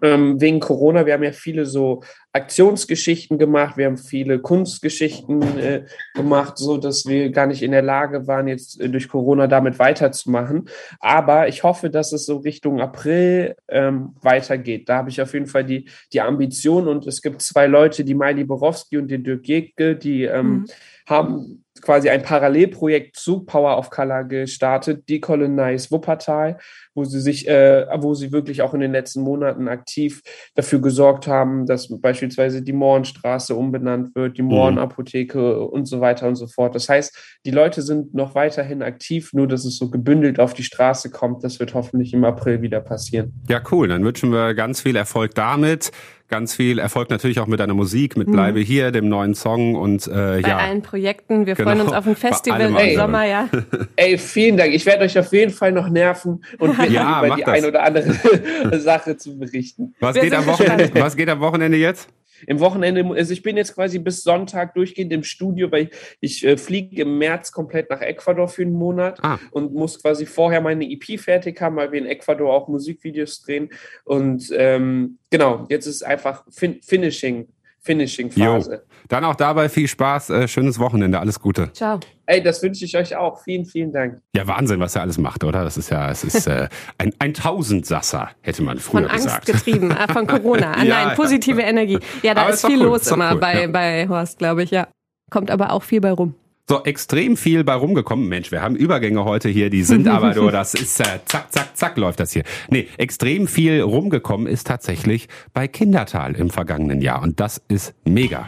[0.01, 5.85] Ähm, wegen Corona, wir haben ja viele so Aktionsgeschichten gemacht, wir haben viele Kunstgeschichten äh,
[6.15, 9.79] gemacht, so dass wir gar nicht in der Lage waren, jetzt äh, durch Corona damit
[9.79, 10.69] weiterzumachen.
[10.99, 14.87] Aber ich hoffe, dass es so Richtung April ähm, weitergeht.
[14.87, 18.15] Da habe ich auf jeden Fall die, die Ambition und es gibt zwei Leute, die
[18.15, 20.65] Miley Borowski und den Dirk Jäcke, die ähm, mhm.
[21.07, 26.57] haben quasi ein Parallelprojekt zu Power of Color gestartet, Decolonize Wuppertal,
[26.93, 30.21] wo sie sich, äh, wo sie wirklich auch in den letzten Monaten aktiv
[30.55, 34.49] dafür gesorgt haben, dass beispielsweise die Mohrenstraße umbenannt wird, die mhm.
[34.49, 36.75] Mohrenapotheke und so weiter und so fort.
[36.75, 40.63] Das heißt, die Leute sind noch weiterhin aktiv, nur dass es so gebündelt auf die
[40.63, 41.43] Straße kommt.
[41.43, 43.33] Das wird hoffentlich im April wieder passieren.
[43.49, 43.87] Ja, cool.
[43.87, 45.91] Dann wünschen wir ganz viel Erfolg damit
[46.29, 48.63] ganz viel Erfolg natürlich auch mit deiner Musik, mit Bleibe mhm.
[48.63, 50.57] hier, dem neuen Song und äh, Bei ja.
[50.57, 51.45] allen Projekten.
[51.45, 51.69] Wir genau.
[51.69, 53.49] freuen uns auf ein Festival im Sommer, ja.
[53.95, 54.73] Ey, vielen Dank.
[54.73, 57.53] Ich werde euch auf jeden Fall noch nerven und ja, über die das.
[57.53, 59.93] ein oder andere Sache zu berichten.
[59.99, 62.09] Was geht, am Wochenende, was geht am Wochenende jetzt?
[62.47, 66.57] Im Wochenende, also ich bin jetzt quasi bis Sonntag durchgehend im Studio, weil ich, äh,
[66.57, 69.39] fliege im März komplett nach Ecuador für einen Monat ah.
[69.51, 73.69] und muss quasi vorher meine EP fertig haben, weil wir in Ecuador auch Musikvideos drehen.
[74.03, 77.47] Und ähm, genau, jetzt ist einfach fin Finishing.
[77.83, 78.83] Finishing-Phase.
[79.09, 81.71] Dann auch dabei viel Spaß, äh, schönes Wochenende, alles Gute.
[81.73, 81.99] Ciao.
[82.25, 83.41] Ey, das wünsche ich euch auch.
[83.43, 84.21] Vielen, vielen Dank.
[84.33, 85.63] Ja, Wahnsinn, was er alles macht, oder?
[85.63, 89.45] Das ist ja, es ist äh, ein, ein Tausendsasser, hätte man früher von gesagt.
[89.45, 90.71] Von Angst getrieben, äh, von Corona.
[90.71, 91.67] Ah, ja, nein, positive ja.
[91.67, 91.99] Energie.
[92.21, 93.67] Ja, da aber ist viel cool, los immer cool, bei, ja.
[93.67, 94.87] bei Horst, glaube ich, ja.
[95.29, 96.35] Kommt aber auch viel bei rum.
[96.69, 98.29] So, extrem viel bei rumgekommen.
[98.29, 101.75] Mensch, wir haben Übergänge heute hier, die sind aber nur, das ist äh, zack, zack,
[101.75, 102.43] zack läuft das hier.
[102.69, 108.45] Nee, extrem viel rumgekommen ist tatsächlich bei Kindertal im vergangenen Jahr und das ist mega.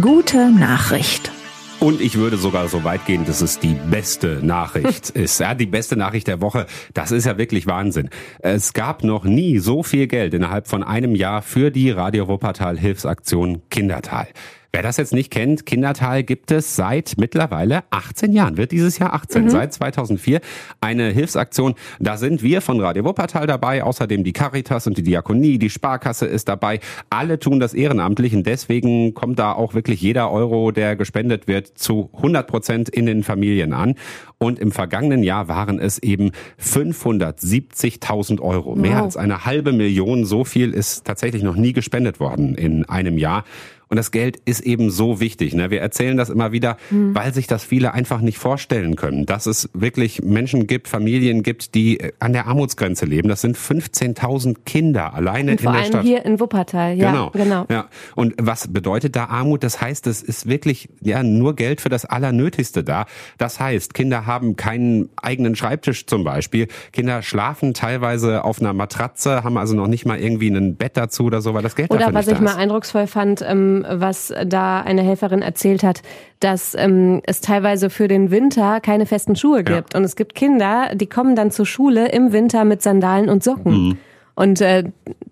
[0.00, 1.32] Gute Nachricht.
[1.80, 5.40] Und ich würde sogar so weit gehen, dass es die beste Nachricht ist.
[5.40, 6.66] Ja, die beste Nachricht der Woche.
[6.94, 8.10] Das ist ja wirklich Wahnsinn.
[8.38, 12.78] Es gab noch nie so viel Geld innerhalb von einem Jahr für die Radio Wuppertal
[12.78, 14.28] Hilfsaktion Kindertal.
[14.72, 19.14] Wer das jetzt nicht kennt, Kindertal gibt es seit mittlerweile 18 Jahren, wird dieses Jahr
[19.14, 19.50] 18, mhm.
[19.50, 20.40] seit 2004
[20.80, 21.74] eine Hilfsaktion.
[21.98, 26.26] Da sind wir von Radio Wuppertal dabei, außerdem die Caritas und die Diakonie, die Sparkasse
[26.26, 26.78] ist dabei.
[27.10, 31.66] Alle tun das ehrenamtlich und deswegen kommt da auch wirklich jeder Euro, der gespendet wird,
[31.76, 33.96] zu 100 Prozent in den Familien an.
[34.38, 36.30] Und im vergangenen Jahr waren es eben
[36.62, 38.70] 570.000 Euro.
[38.70, 38.78] Wow.
[38.78, 40.24] Mehr als eine halbe Million.
[40.24, 43.44] So viel ist tatsächlich noch nie gespendet worden in einem Jahr.
[43.90, 45.52] Und das Geld ist eben so wichtig.
[45.52, 45.70] Ne?
[45.70, 47.12] Wir erzählen das immer wieder, mhm.
[47.12, 51.74] weil sich das viele einfach nicht vorstellen können, dass es wirklich Menschen gibt, Familien gibt,
[51.74, 53.28] die äh, an der Armutsgrenze leben.
[53.28, 56.04] Das sind 15.000 Kinder alleine Und vor in der allem Stadt.
[56.04, 56.94] hier in Wuppertal.
[56.94, 57.30] Ja, genau.
[57.30, 57.66] genau.
[57.68, 57.88] Ja.
[58.14, 59.64] Und was bedeutet da Armut?
[59.64, 63.06] Das heißt, es ist wirklich ja nur Geld für das Allernötigste da.
[63.38, 66.68] Das heißt, Kinder haben keinen eigenen Schreibtisch zum Beispiel.
[66.92, 71.24] Kinder schlafen teilweise auf einer Matratze, haben also noch nicht mal irgendwie ein Bett dazu
[71.24, 73.42] oder so, weil das Geld oder dafür nicht da Oder was ich mal eindrucksvoll fand,
[73.44, 76.02] ähm, was da eine Helferin erzählt hat,
[76.40, 79.92] dass ähm, es teilweise für den Winter keine festen Schuhe gibt.
[79.92, 79.98] Ja.
[79.98, 83.72] Und es gibt Kinder, die kommen dann zur Schule im Winter mit Sandalen und Socken.
[83.72, 83.98] Mhm.
[84.40, 84.84] Und äh,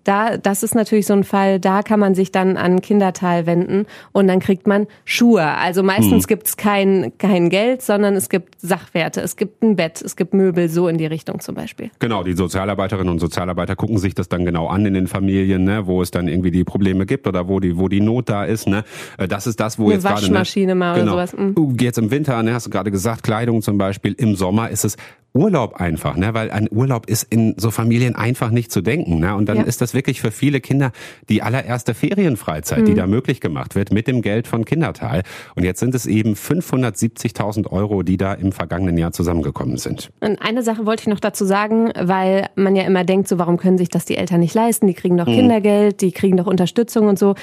[0.03, 3.87] da, das ist natürlich so ein Fall, da kann man sich dann an Kindertal wenden
[4.11, 5.43] und dann kriegt man Schuhe.
[5.43, 6.27] Also meistens hm.
[6.27, 9.21] gibt's kein, kein Geld, sondern es gibt Sachwerte.
[9.21, 11.89] Es gibt ein Bett, es gibt Möbel, so in die Richtung zum Beispiel.
[11.97, 15.87] Genau, die Sozialarbeiterinnen und Sozialarbeiter gucken sich das dann genau an in den Familien, ne,
[15.87, 18.67] wo es dann irgendwie die Probleme gibt oder wo die, wo die Not da ist.
[18.67, 18.83] Ne.
[19.17, 20.21] Äh, das ist das, wo Eine jetzt gerade.
[20.21, 21.55] Waschmaschine ne, mal genau, oder sowas.
[21.55, 21.77] Mhm.
[21.79, 24.13] Jetzt im Winter, ne, hast du gerade gesagt, Kleidung zum Beispiel.
[24.13, 24.97] Im Sommer ist es
[25.33, 26.33] Urlaub einfach, ne?
[26.33, 29.19] weil ein Urlaub ist in so Familien einfach nicht zu denken.
[29.19, 29.35] Ne?
[29.35, 29.63] Und dann ja.
[29.63, 30.91] ist das wirklich für viele Kinder
[31.29, 32.85] die allererste Ferienfreizeit, mhm.
[32.85, 35.23] die da möglich gemacht wird mit dem Geld von Kindertal.
[35.55, 40.09] Und jetzt sind es eben 570.000 Euro, die da im vergangenen Jahr zusammengekommen sind.
[40.19, 43.57] Und eine Sache wollte ich noch dazu sagen, weil man ja immer denkt, so warum
[43.57, 44.87] können sich das die Eltern nicht leisten?
[44.87, 45.35] Die kriegen doch mhm.
[45.35, 47.35] Kindergeld, die kriegen doch Unterstützung und so.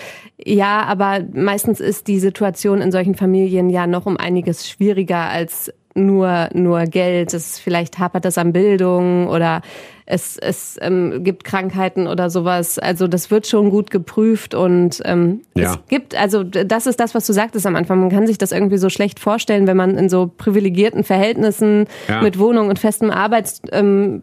[0.45, 5.73] Ja, aber meistens ist die Situation in solchen Familien ja noch um einiges schwieriger als
[5.97, 7.35] nur, nur Geld.
[7.35, 9.63] Es vielleicht hapert das an Bildung oder
[10.09, 12.79] es, es ähm, gibt Krankheiten oder sowas.
[12.79, 15.73] Also das wird schon gut geprüft und ähm, ja.
[15.73, 17.99] es gibt, also das ist das, was du sagtest am Anfang.
[17.99, 22.23] Man kann sich das irgendwie so schlecht vorstellen, wenn man in so privilegierten Verhältnissen ja.
[22.23, 24.23] mit Wohnung und festem Arbeitsplatz ähm,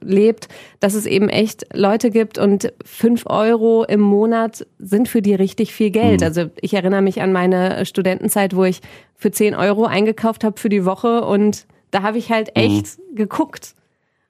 [0.00, 0.48] lebt,
[0.80, 5.74] dass es eben echt Leute gibt und fünf Euro im Monat sind für die richtig
[5.74, 6.20] viel Geld.
[6.20, 6.26] Mhm.
[6.26, 8.80] Also ich erinnere mich an meine Studentenzeit, wo ich
[9.16, 13.16] für zehn Euro eingekauft habe für die Woche und da habe ich halt echt mhm.
[13.16, 13.74] geguckt.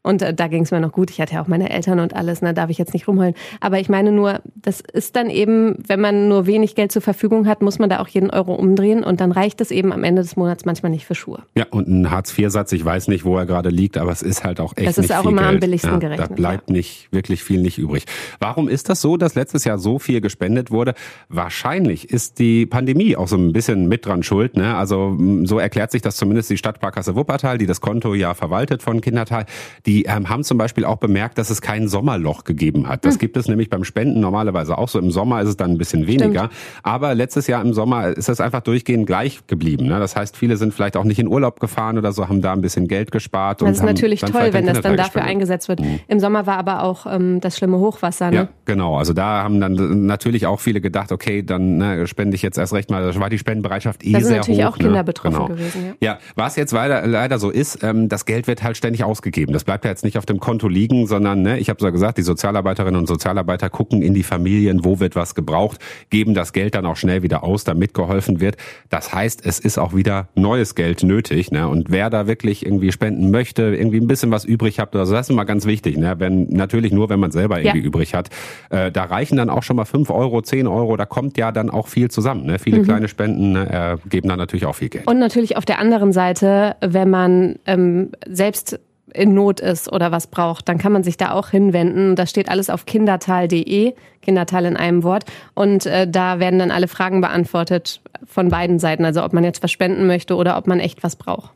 [0.08, 1.10] Und äh, da ging es mir noch gut.
[1.10, 3.34] Ich hatte ja auch meine Eltern und alles, ne, darf ich jetzt nicht rumheulen.
[3.60, 7.46] Aber ich meine nur, das ist dann eben, wenn man nur wenig Geld zur Verfügung
[7.46, 10.22] hat, muss man da auch jeden Euro umdrehen und dann reicht es eben am Ende
[10.22, 11.42] des Monats manchmal nicht für Schuhe.
[11.54, 14.60] Ja, und ein Hartz-IV-Satz, ich weiß nicht, wo er gerade liegt, aber es ist halt
[14.60, 15.60] auch echt Das ist auch immer am Geld.
[15.60, 18.06] billigsten ja, gerechnet, Da bleibt nicht wirklich viel nicht übrig.
[18.40, 20.94] Warum ist das so, dass letztes Jahr so viel gespendet wurde?
[21.28, 24.56] Wahrscheinlich ist die Pandemie auch so ein bisschen mit dran schuld.
[24.56, 24.74] Ne?
[24.74, 29.02] Also so erklärt sich das zumindest die Stadtsparkasse Wuppertal, die das Konto ja verwaltet von
[29.02, 29.44] Kindertal.
[29.84, 33.04] Die ähm, haben zum Beispiel auch bemerkt, dass es kein Sommerloch gegeben hat.
[33.04, 33.18] Das Hm.
[33.20, 34.98] gibt es nämlich beim Spenden normalerweise auch so.
[34.98, 36.50] Im Sommer ist es dann ein bisschen weniger.
[36.82, 39.86] Aber letztes Jahr im Sommer ist das einfach durchgehend gleich geblieben.
[39.86, 39.98] Ne?
[39.98, 42.60] Das heißt, viele sind vielleicht auch nicht in Urlaub gefahren oder so, haben da ein
[42.60, 43.62] bisschen Geld gespart.
[43.62, 45.80] und Das ist natürlich toll, wenn das dann dafür eingesetzt wird.
[46.08, 48.30] Im Sommer war aber auch ähm, das schlimme Hochwasser.
[48.30, 48.36] Ne?
[48.36, 48.96] Ja, genau.
[48.98, 52.72] Also da haben dann natürlich auch viele gedacht, okay, dann ne, spende ich jetzt erst
[52.72, 53.02] recht mal.
[53.12, 54.68] Da war die Spendenbereitschaft eh Da sind sehr natürlich hoch.
[54.74, 55.04] auch Kinder ne?
[55.04, 55.48] betroffen genau.
[55.48, 56.12] gewesen, ja.
[56.14, 59.52] Ja, was jetzt leider, leider so ist, ähm, das Geld wird halt ständig ausgegeben.
[59.52, 62.18] Das bleibt ja jetzt nicht auf dem Konto liegen, sondern, ne, ich habe so gesagt,
[62.18, 65.78] die Sozialarbeiterinnen und Sozialarbeiter gucken in die Familien, wo wird was gebraucht,
[66.10, 68.56] geben das Geld dann auch schnell wieder aus, damit geholfen wird.
[68.90, 71.50] Das heißt, es ist auch wieder neues Geld nötig.
[71.50, 71.68] Ne?
[71.68, 75.26] Und wer da wirklich irgendwie spenden möchte, irgendwie ein bisschen was übrig hat, also das
[75.26, 75.96] ist immer ganz wichtig.
[75.96, 76.14] Ne?
[76.18, 77.84] Wenn, natürlich nur, wenn man selber irgendwie Ja.
[77.84, 78.30] übrig hat.
[78.70, 81.70] Äh, da reichen dann auch schon mal fünf Euro, zehn Euro, da kommt ja dann
[81.70, 82.46] auch viel zusammen.
[82.46, 82.52] Ne?
[82.54, 82.58] Mhm.
[82.58, 85.06] Viele kleine Spenden ne, äh, geben dann natürlich auch viel Geld.
[85.06, 88.80] Und natürlich auf der anderen Seite, wenn man ähm, selbst
[89.14, 92.16] in Not ist oder was braucht, dann kann man sich da auch hinwenden.
[92.16, 95.24] Das steht alles auf kindertal.de, Kindertal in einem Wort.
[95.54, 99.04] Und äh, da werden dann alle Fragen beantwortet von beiden Seiten.
[99.04, 101.50] Also ob man jetzt was spenden möchte oder ob man echt was braucht.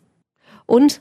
[0.66, 1.00] Und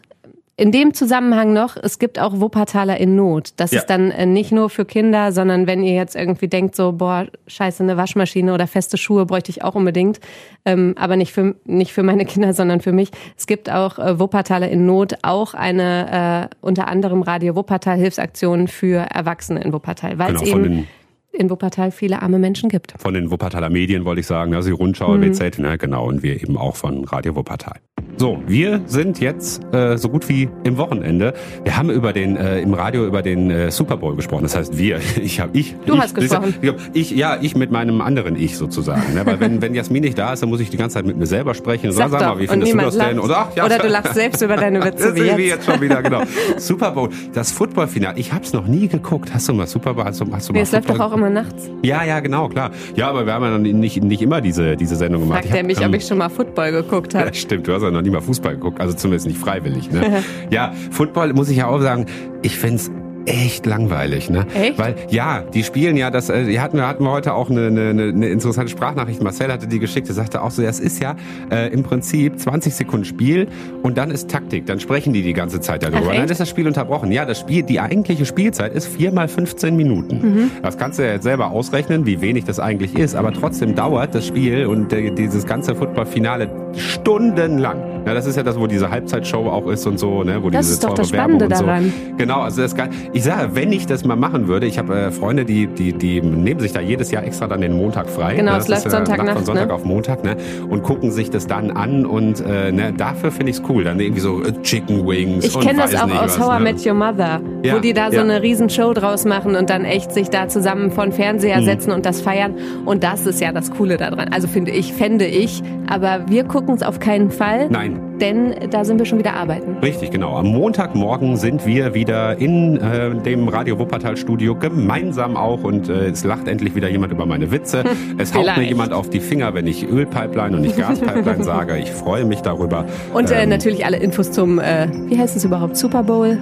[0.62, 3.54] in dem Zusammenhang noch, es gibt auch Wuppertaler in Not.
[3.58, 3.80] Das Ja.
[3.80, 7.26] ist dann äh, nicht nur für Kinder, sondern wenn ihr jetzt irgendwie denkt, so, boah,
[7.48, 10.20] scheiße, eine Waschmaschine oder feste Schuhe bräuchte ich auch unbedingt.
[10.64, 13.10] Ähm, aber nicht für, nicht für meine Kinder, sondern für mich.
[13.36, 18.68] Es gibt auch äh, Wuppertaler in Not, auch eine äh, unter anderem Radio Wuppertal Hilfsaktion
[18.68, 20.88] für Erwachsene in Wuppertal, weil Genau, es eben
[21.34, 22.94] in Wuppertal viele arme Menschen gibt.
[22.98, 25.22] von den Wuppertaler Medien wollte ich sagen, also die Rundschau, Mhm.
[25.34, 27.76] WZ, ne, genau, und wir eben auch von Radio Wuppertal.
[28.18, 31.34] So, wir sind jetzt äh, so gut wie im Wochenende.
[31.64, 34.44] Wir haben über den äh, im Radio über den äh, Super Bowl gesprochen.
[34.44, 35.76] Das heißt, wir, ich habe ich.
[35.86, 36.54] Du ich, hast gesprochen.
[36.94, 39.14] Ich, ja, ich mit meinem anderen Ich sozusagen.
[39.16, 39.26] Ne?
[39.26, 41.26] Weil wenn, wenn Jasmin nicht da ist, dann muss ich die ganze Zeit mit mir
[41.26, 41.92] selber sprechen.
[41.92, 43.20] Sag sag doch, mal, wie findest du das denn?
[43.20, 45.40] Oder, ach, ja, Oder du lachst selbst über deine Witze Das wie jetzt.
[45.40, 46.22] jetzt schon wieder, genau.
[46.58, 48.20] Super Bowl, das Footballfinale.
[48.20, 49.34] Ich habe es noch nie geguckt.
[49.34, 50.04] Hast du mal Super Bowl?
[50.04, 51.70] Hast du, hast du Nee, mal es läuft doch auch immer nachts.
[51.84, 52.72] ja, ja, genau, klar.
[52.96, 55.40] Ja, aber wir haben ja dann nicht, nicht immer diese, diese Sendung gemacht.
[55.40, 57.34] Fragt Ich er hab, mich, ähm, ob ich schon mal Football geguckt ja, habe.
[57.34, 59.92] stimmt, du hast ja noch nie mal Fußball geguckt, also zumindest nicht freiwillig.
[59.92, 60.24] Ne?
[60.50, 62.08] ja, Football muss ich ja auch sagen,
[62.42, 62.92] ich find's
[63.26, 64.46] echt langweilig, ne?
[64.54, 64.78] Echt?
[64.78, 67.90] Weil ja, die spielen ja, das äh, hatten wir hatten wir heute auch eine, eine,
[67.90, 69.22] eine interessante Sprachnachricht.
[69.22, 71.16] Marcel hatte die geschickt, er sagte auch so, es ist ja
[71.52, 73.48] äh, im Prinzip 20 Sekunden Spiel
[73.84, 76.00] und dann ist Taktik, dann sprechen die die ganze Zeit darüber.
[76.04, 77.12] Ach, und dann ist das Spiel unterbrochen.
[77.12, 80.16] Ja, das Spiel, die eigentliche Spielzeit ist vier mal 15 Minuten.
[80.22, 80.52] Mhm.
[80.64, 84.16] Das kannst du ja jetzt selber ausrechnen, wie wenig das eigentlich ist, aber trotzdem dauert
[84.16, 87.78] das Spiel und äh, dieses ganze Footballfinale stundenlang.
[88.06, 90.66] Ja, das ist ja das, wo diese Halbzeitshow auch ist und so, ne, wo Das
[90.66, 91.66] diese ist doch das Spannende und so.
[91.66, 91.94] daran.
[92.18, 92.76] Genau, also das.
[93.14, 96.22] Ich sage, wenn ich das mal machen würde, ich habe äh, Freunde, die, die, die
[96.22, 98.36] nehmen sich da jedes Jahr extra dann den Montag frei.
[98.36, 98.58] Genau, ne?
[98.60, 99.74] es Das läuft ist, äh, Sonntagnacht, Nacht Von Sonntag ne?
[99.74, 100.38] auf Montag, ne?
[100.70, 103.84] Und gucken sich das dann an und äh, ne, dafür finde ich's cool.
[103.84, 106.64] Dann irgendwie so äh, Chicken Wings Ich kenne das auch nicht aus was, How I
[106.64, 106.72] ne?
[106.72, 108.22] Met Your Mother, Ja, wo die da so ja.
[108.24, 111.66] eine riesen Show draus machen und dann echt sich da zusammen vor den Fernseher Mhm.
[111.66, 112.54] setzen und das feiern.
[112.86, 114.30] Und das ist ja das Coole daran.
[114.32, 115.62] Also finde ich, fände ich.
[115.90, 119.78] Aber wir gucken es auf keinen Fall, Nein, denn da sind wir schon wieder arbeiten.
[119.82, 120.38] Richtig, genau.
[120.38, 126.10] Am Montagmorgen sind wir wieder in äh, dem Radio Wuppertal Studio gemeinsam auch und äh,
[126.10, 127.84] es lacht endlich wieder jemand über meine Witze.
[128.18, 131.78] Es haut mir jemand auf die Finger, wenn ich Ölpipeline und nicht Gaspipeline sage.
[131.78, 132.86] Ich freue mich darüber.
[133.14, 136.38] Und äh, Ähm, natürlich alle Infos zum, äh, wie heißt es überhaupt, Super Bowl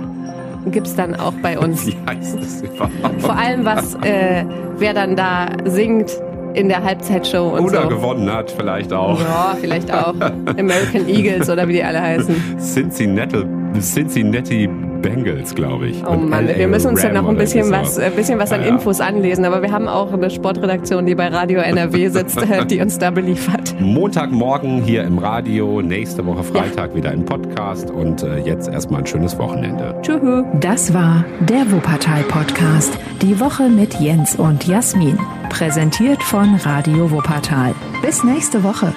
[0.72, 1.88] gibt's dann auch bei uns.
[1.88, 3.22] Wie heißt das überhaupt?
[3.22, 4.44] Vor allem, was, äh,
[4.78, 6.12] wer dann da singt
[6.54, 7.89] in der Halbzeitshow und Oder so.
[7.89, 9.20] gewonnen hat vielleicht auch.
[9.22, 10.14] Ja, vielleicht auch.
[10.58, 12.36] American Eagles oder wie die alle heißen.
[12.60, 13.43] Cincinnati,
[13.80, 14.70] Cincinnati
[15.02, 16.04] Bengals, glaube ich.
[16.06, 18.02] Oh Mann, wir müssen uns ja noch ein bisschen was, so.
[18.02, 18.74] äh, bisschen was an Ja, ja.
[18.74, 19.45] Infos anlesen.
[19.45, 23.12] Aber wir haben auch eine Sportredaktion, die bei Radio NRW sitzt, äh, die uns da
[23.12, 23.76] beliefert.
[23.80, 29.08] Montagmorgen hier im Radio, nächste Woche Freitag wieder im Podcast und äh, jetzt erstmal ein
[29.08, 29.95] schönes Wochenende.
[30.02, 30.20] Tschüss.
[30.60, 32.97] Das war der Wuppertal Podcast.
[33.22, 35.18] Die Woche mit Jens und Jasmin.
[35.50, 37.74] Präsentiert von Radio Wuppertal.
[38.02, 38.93] Bis nächste Woche.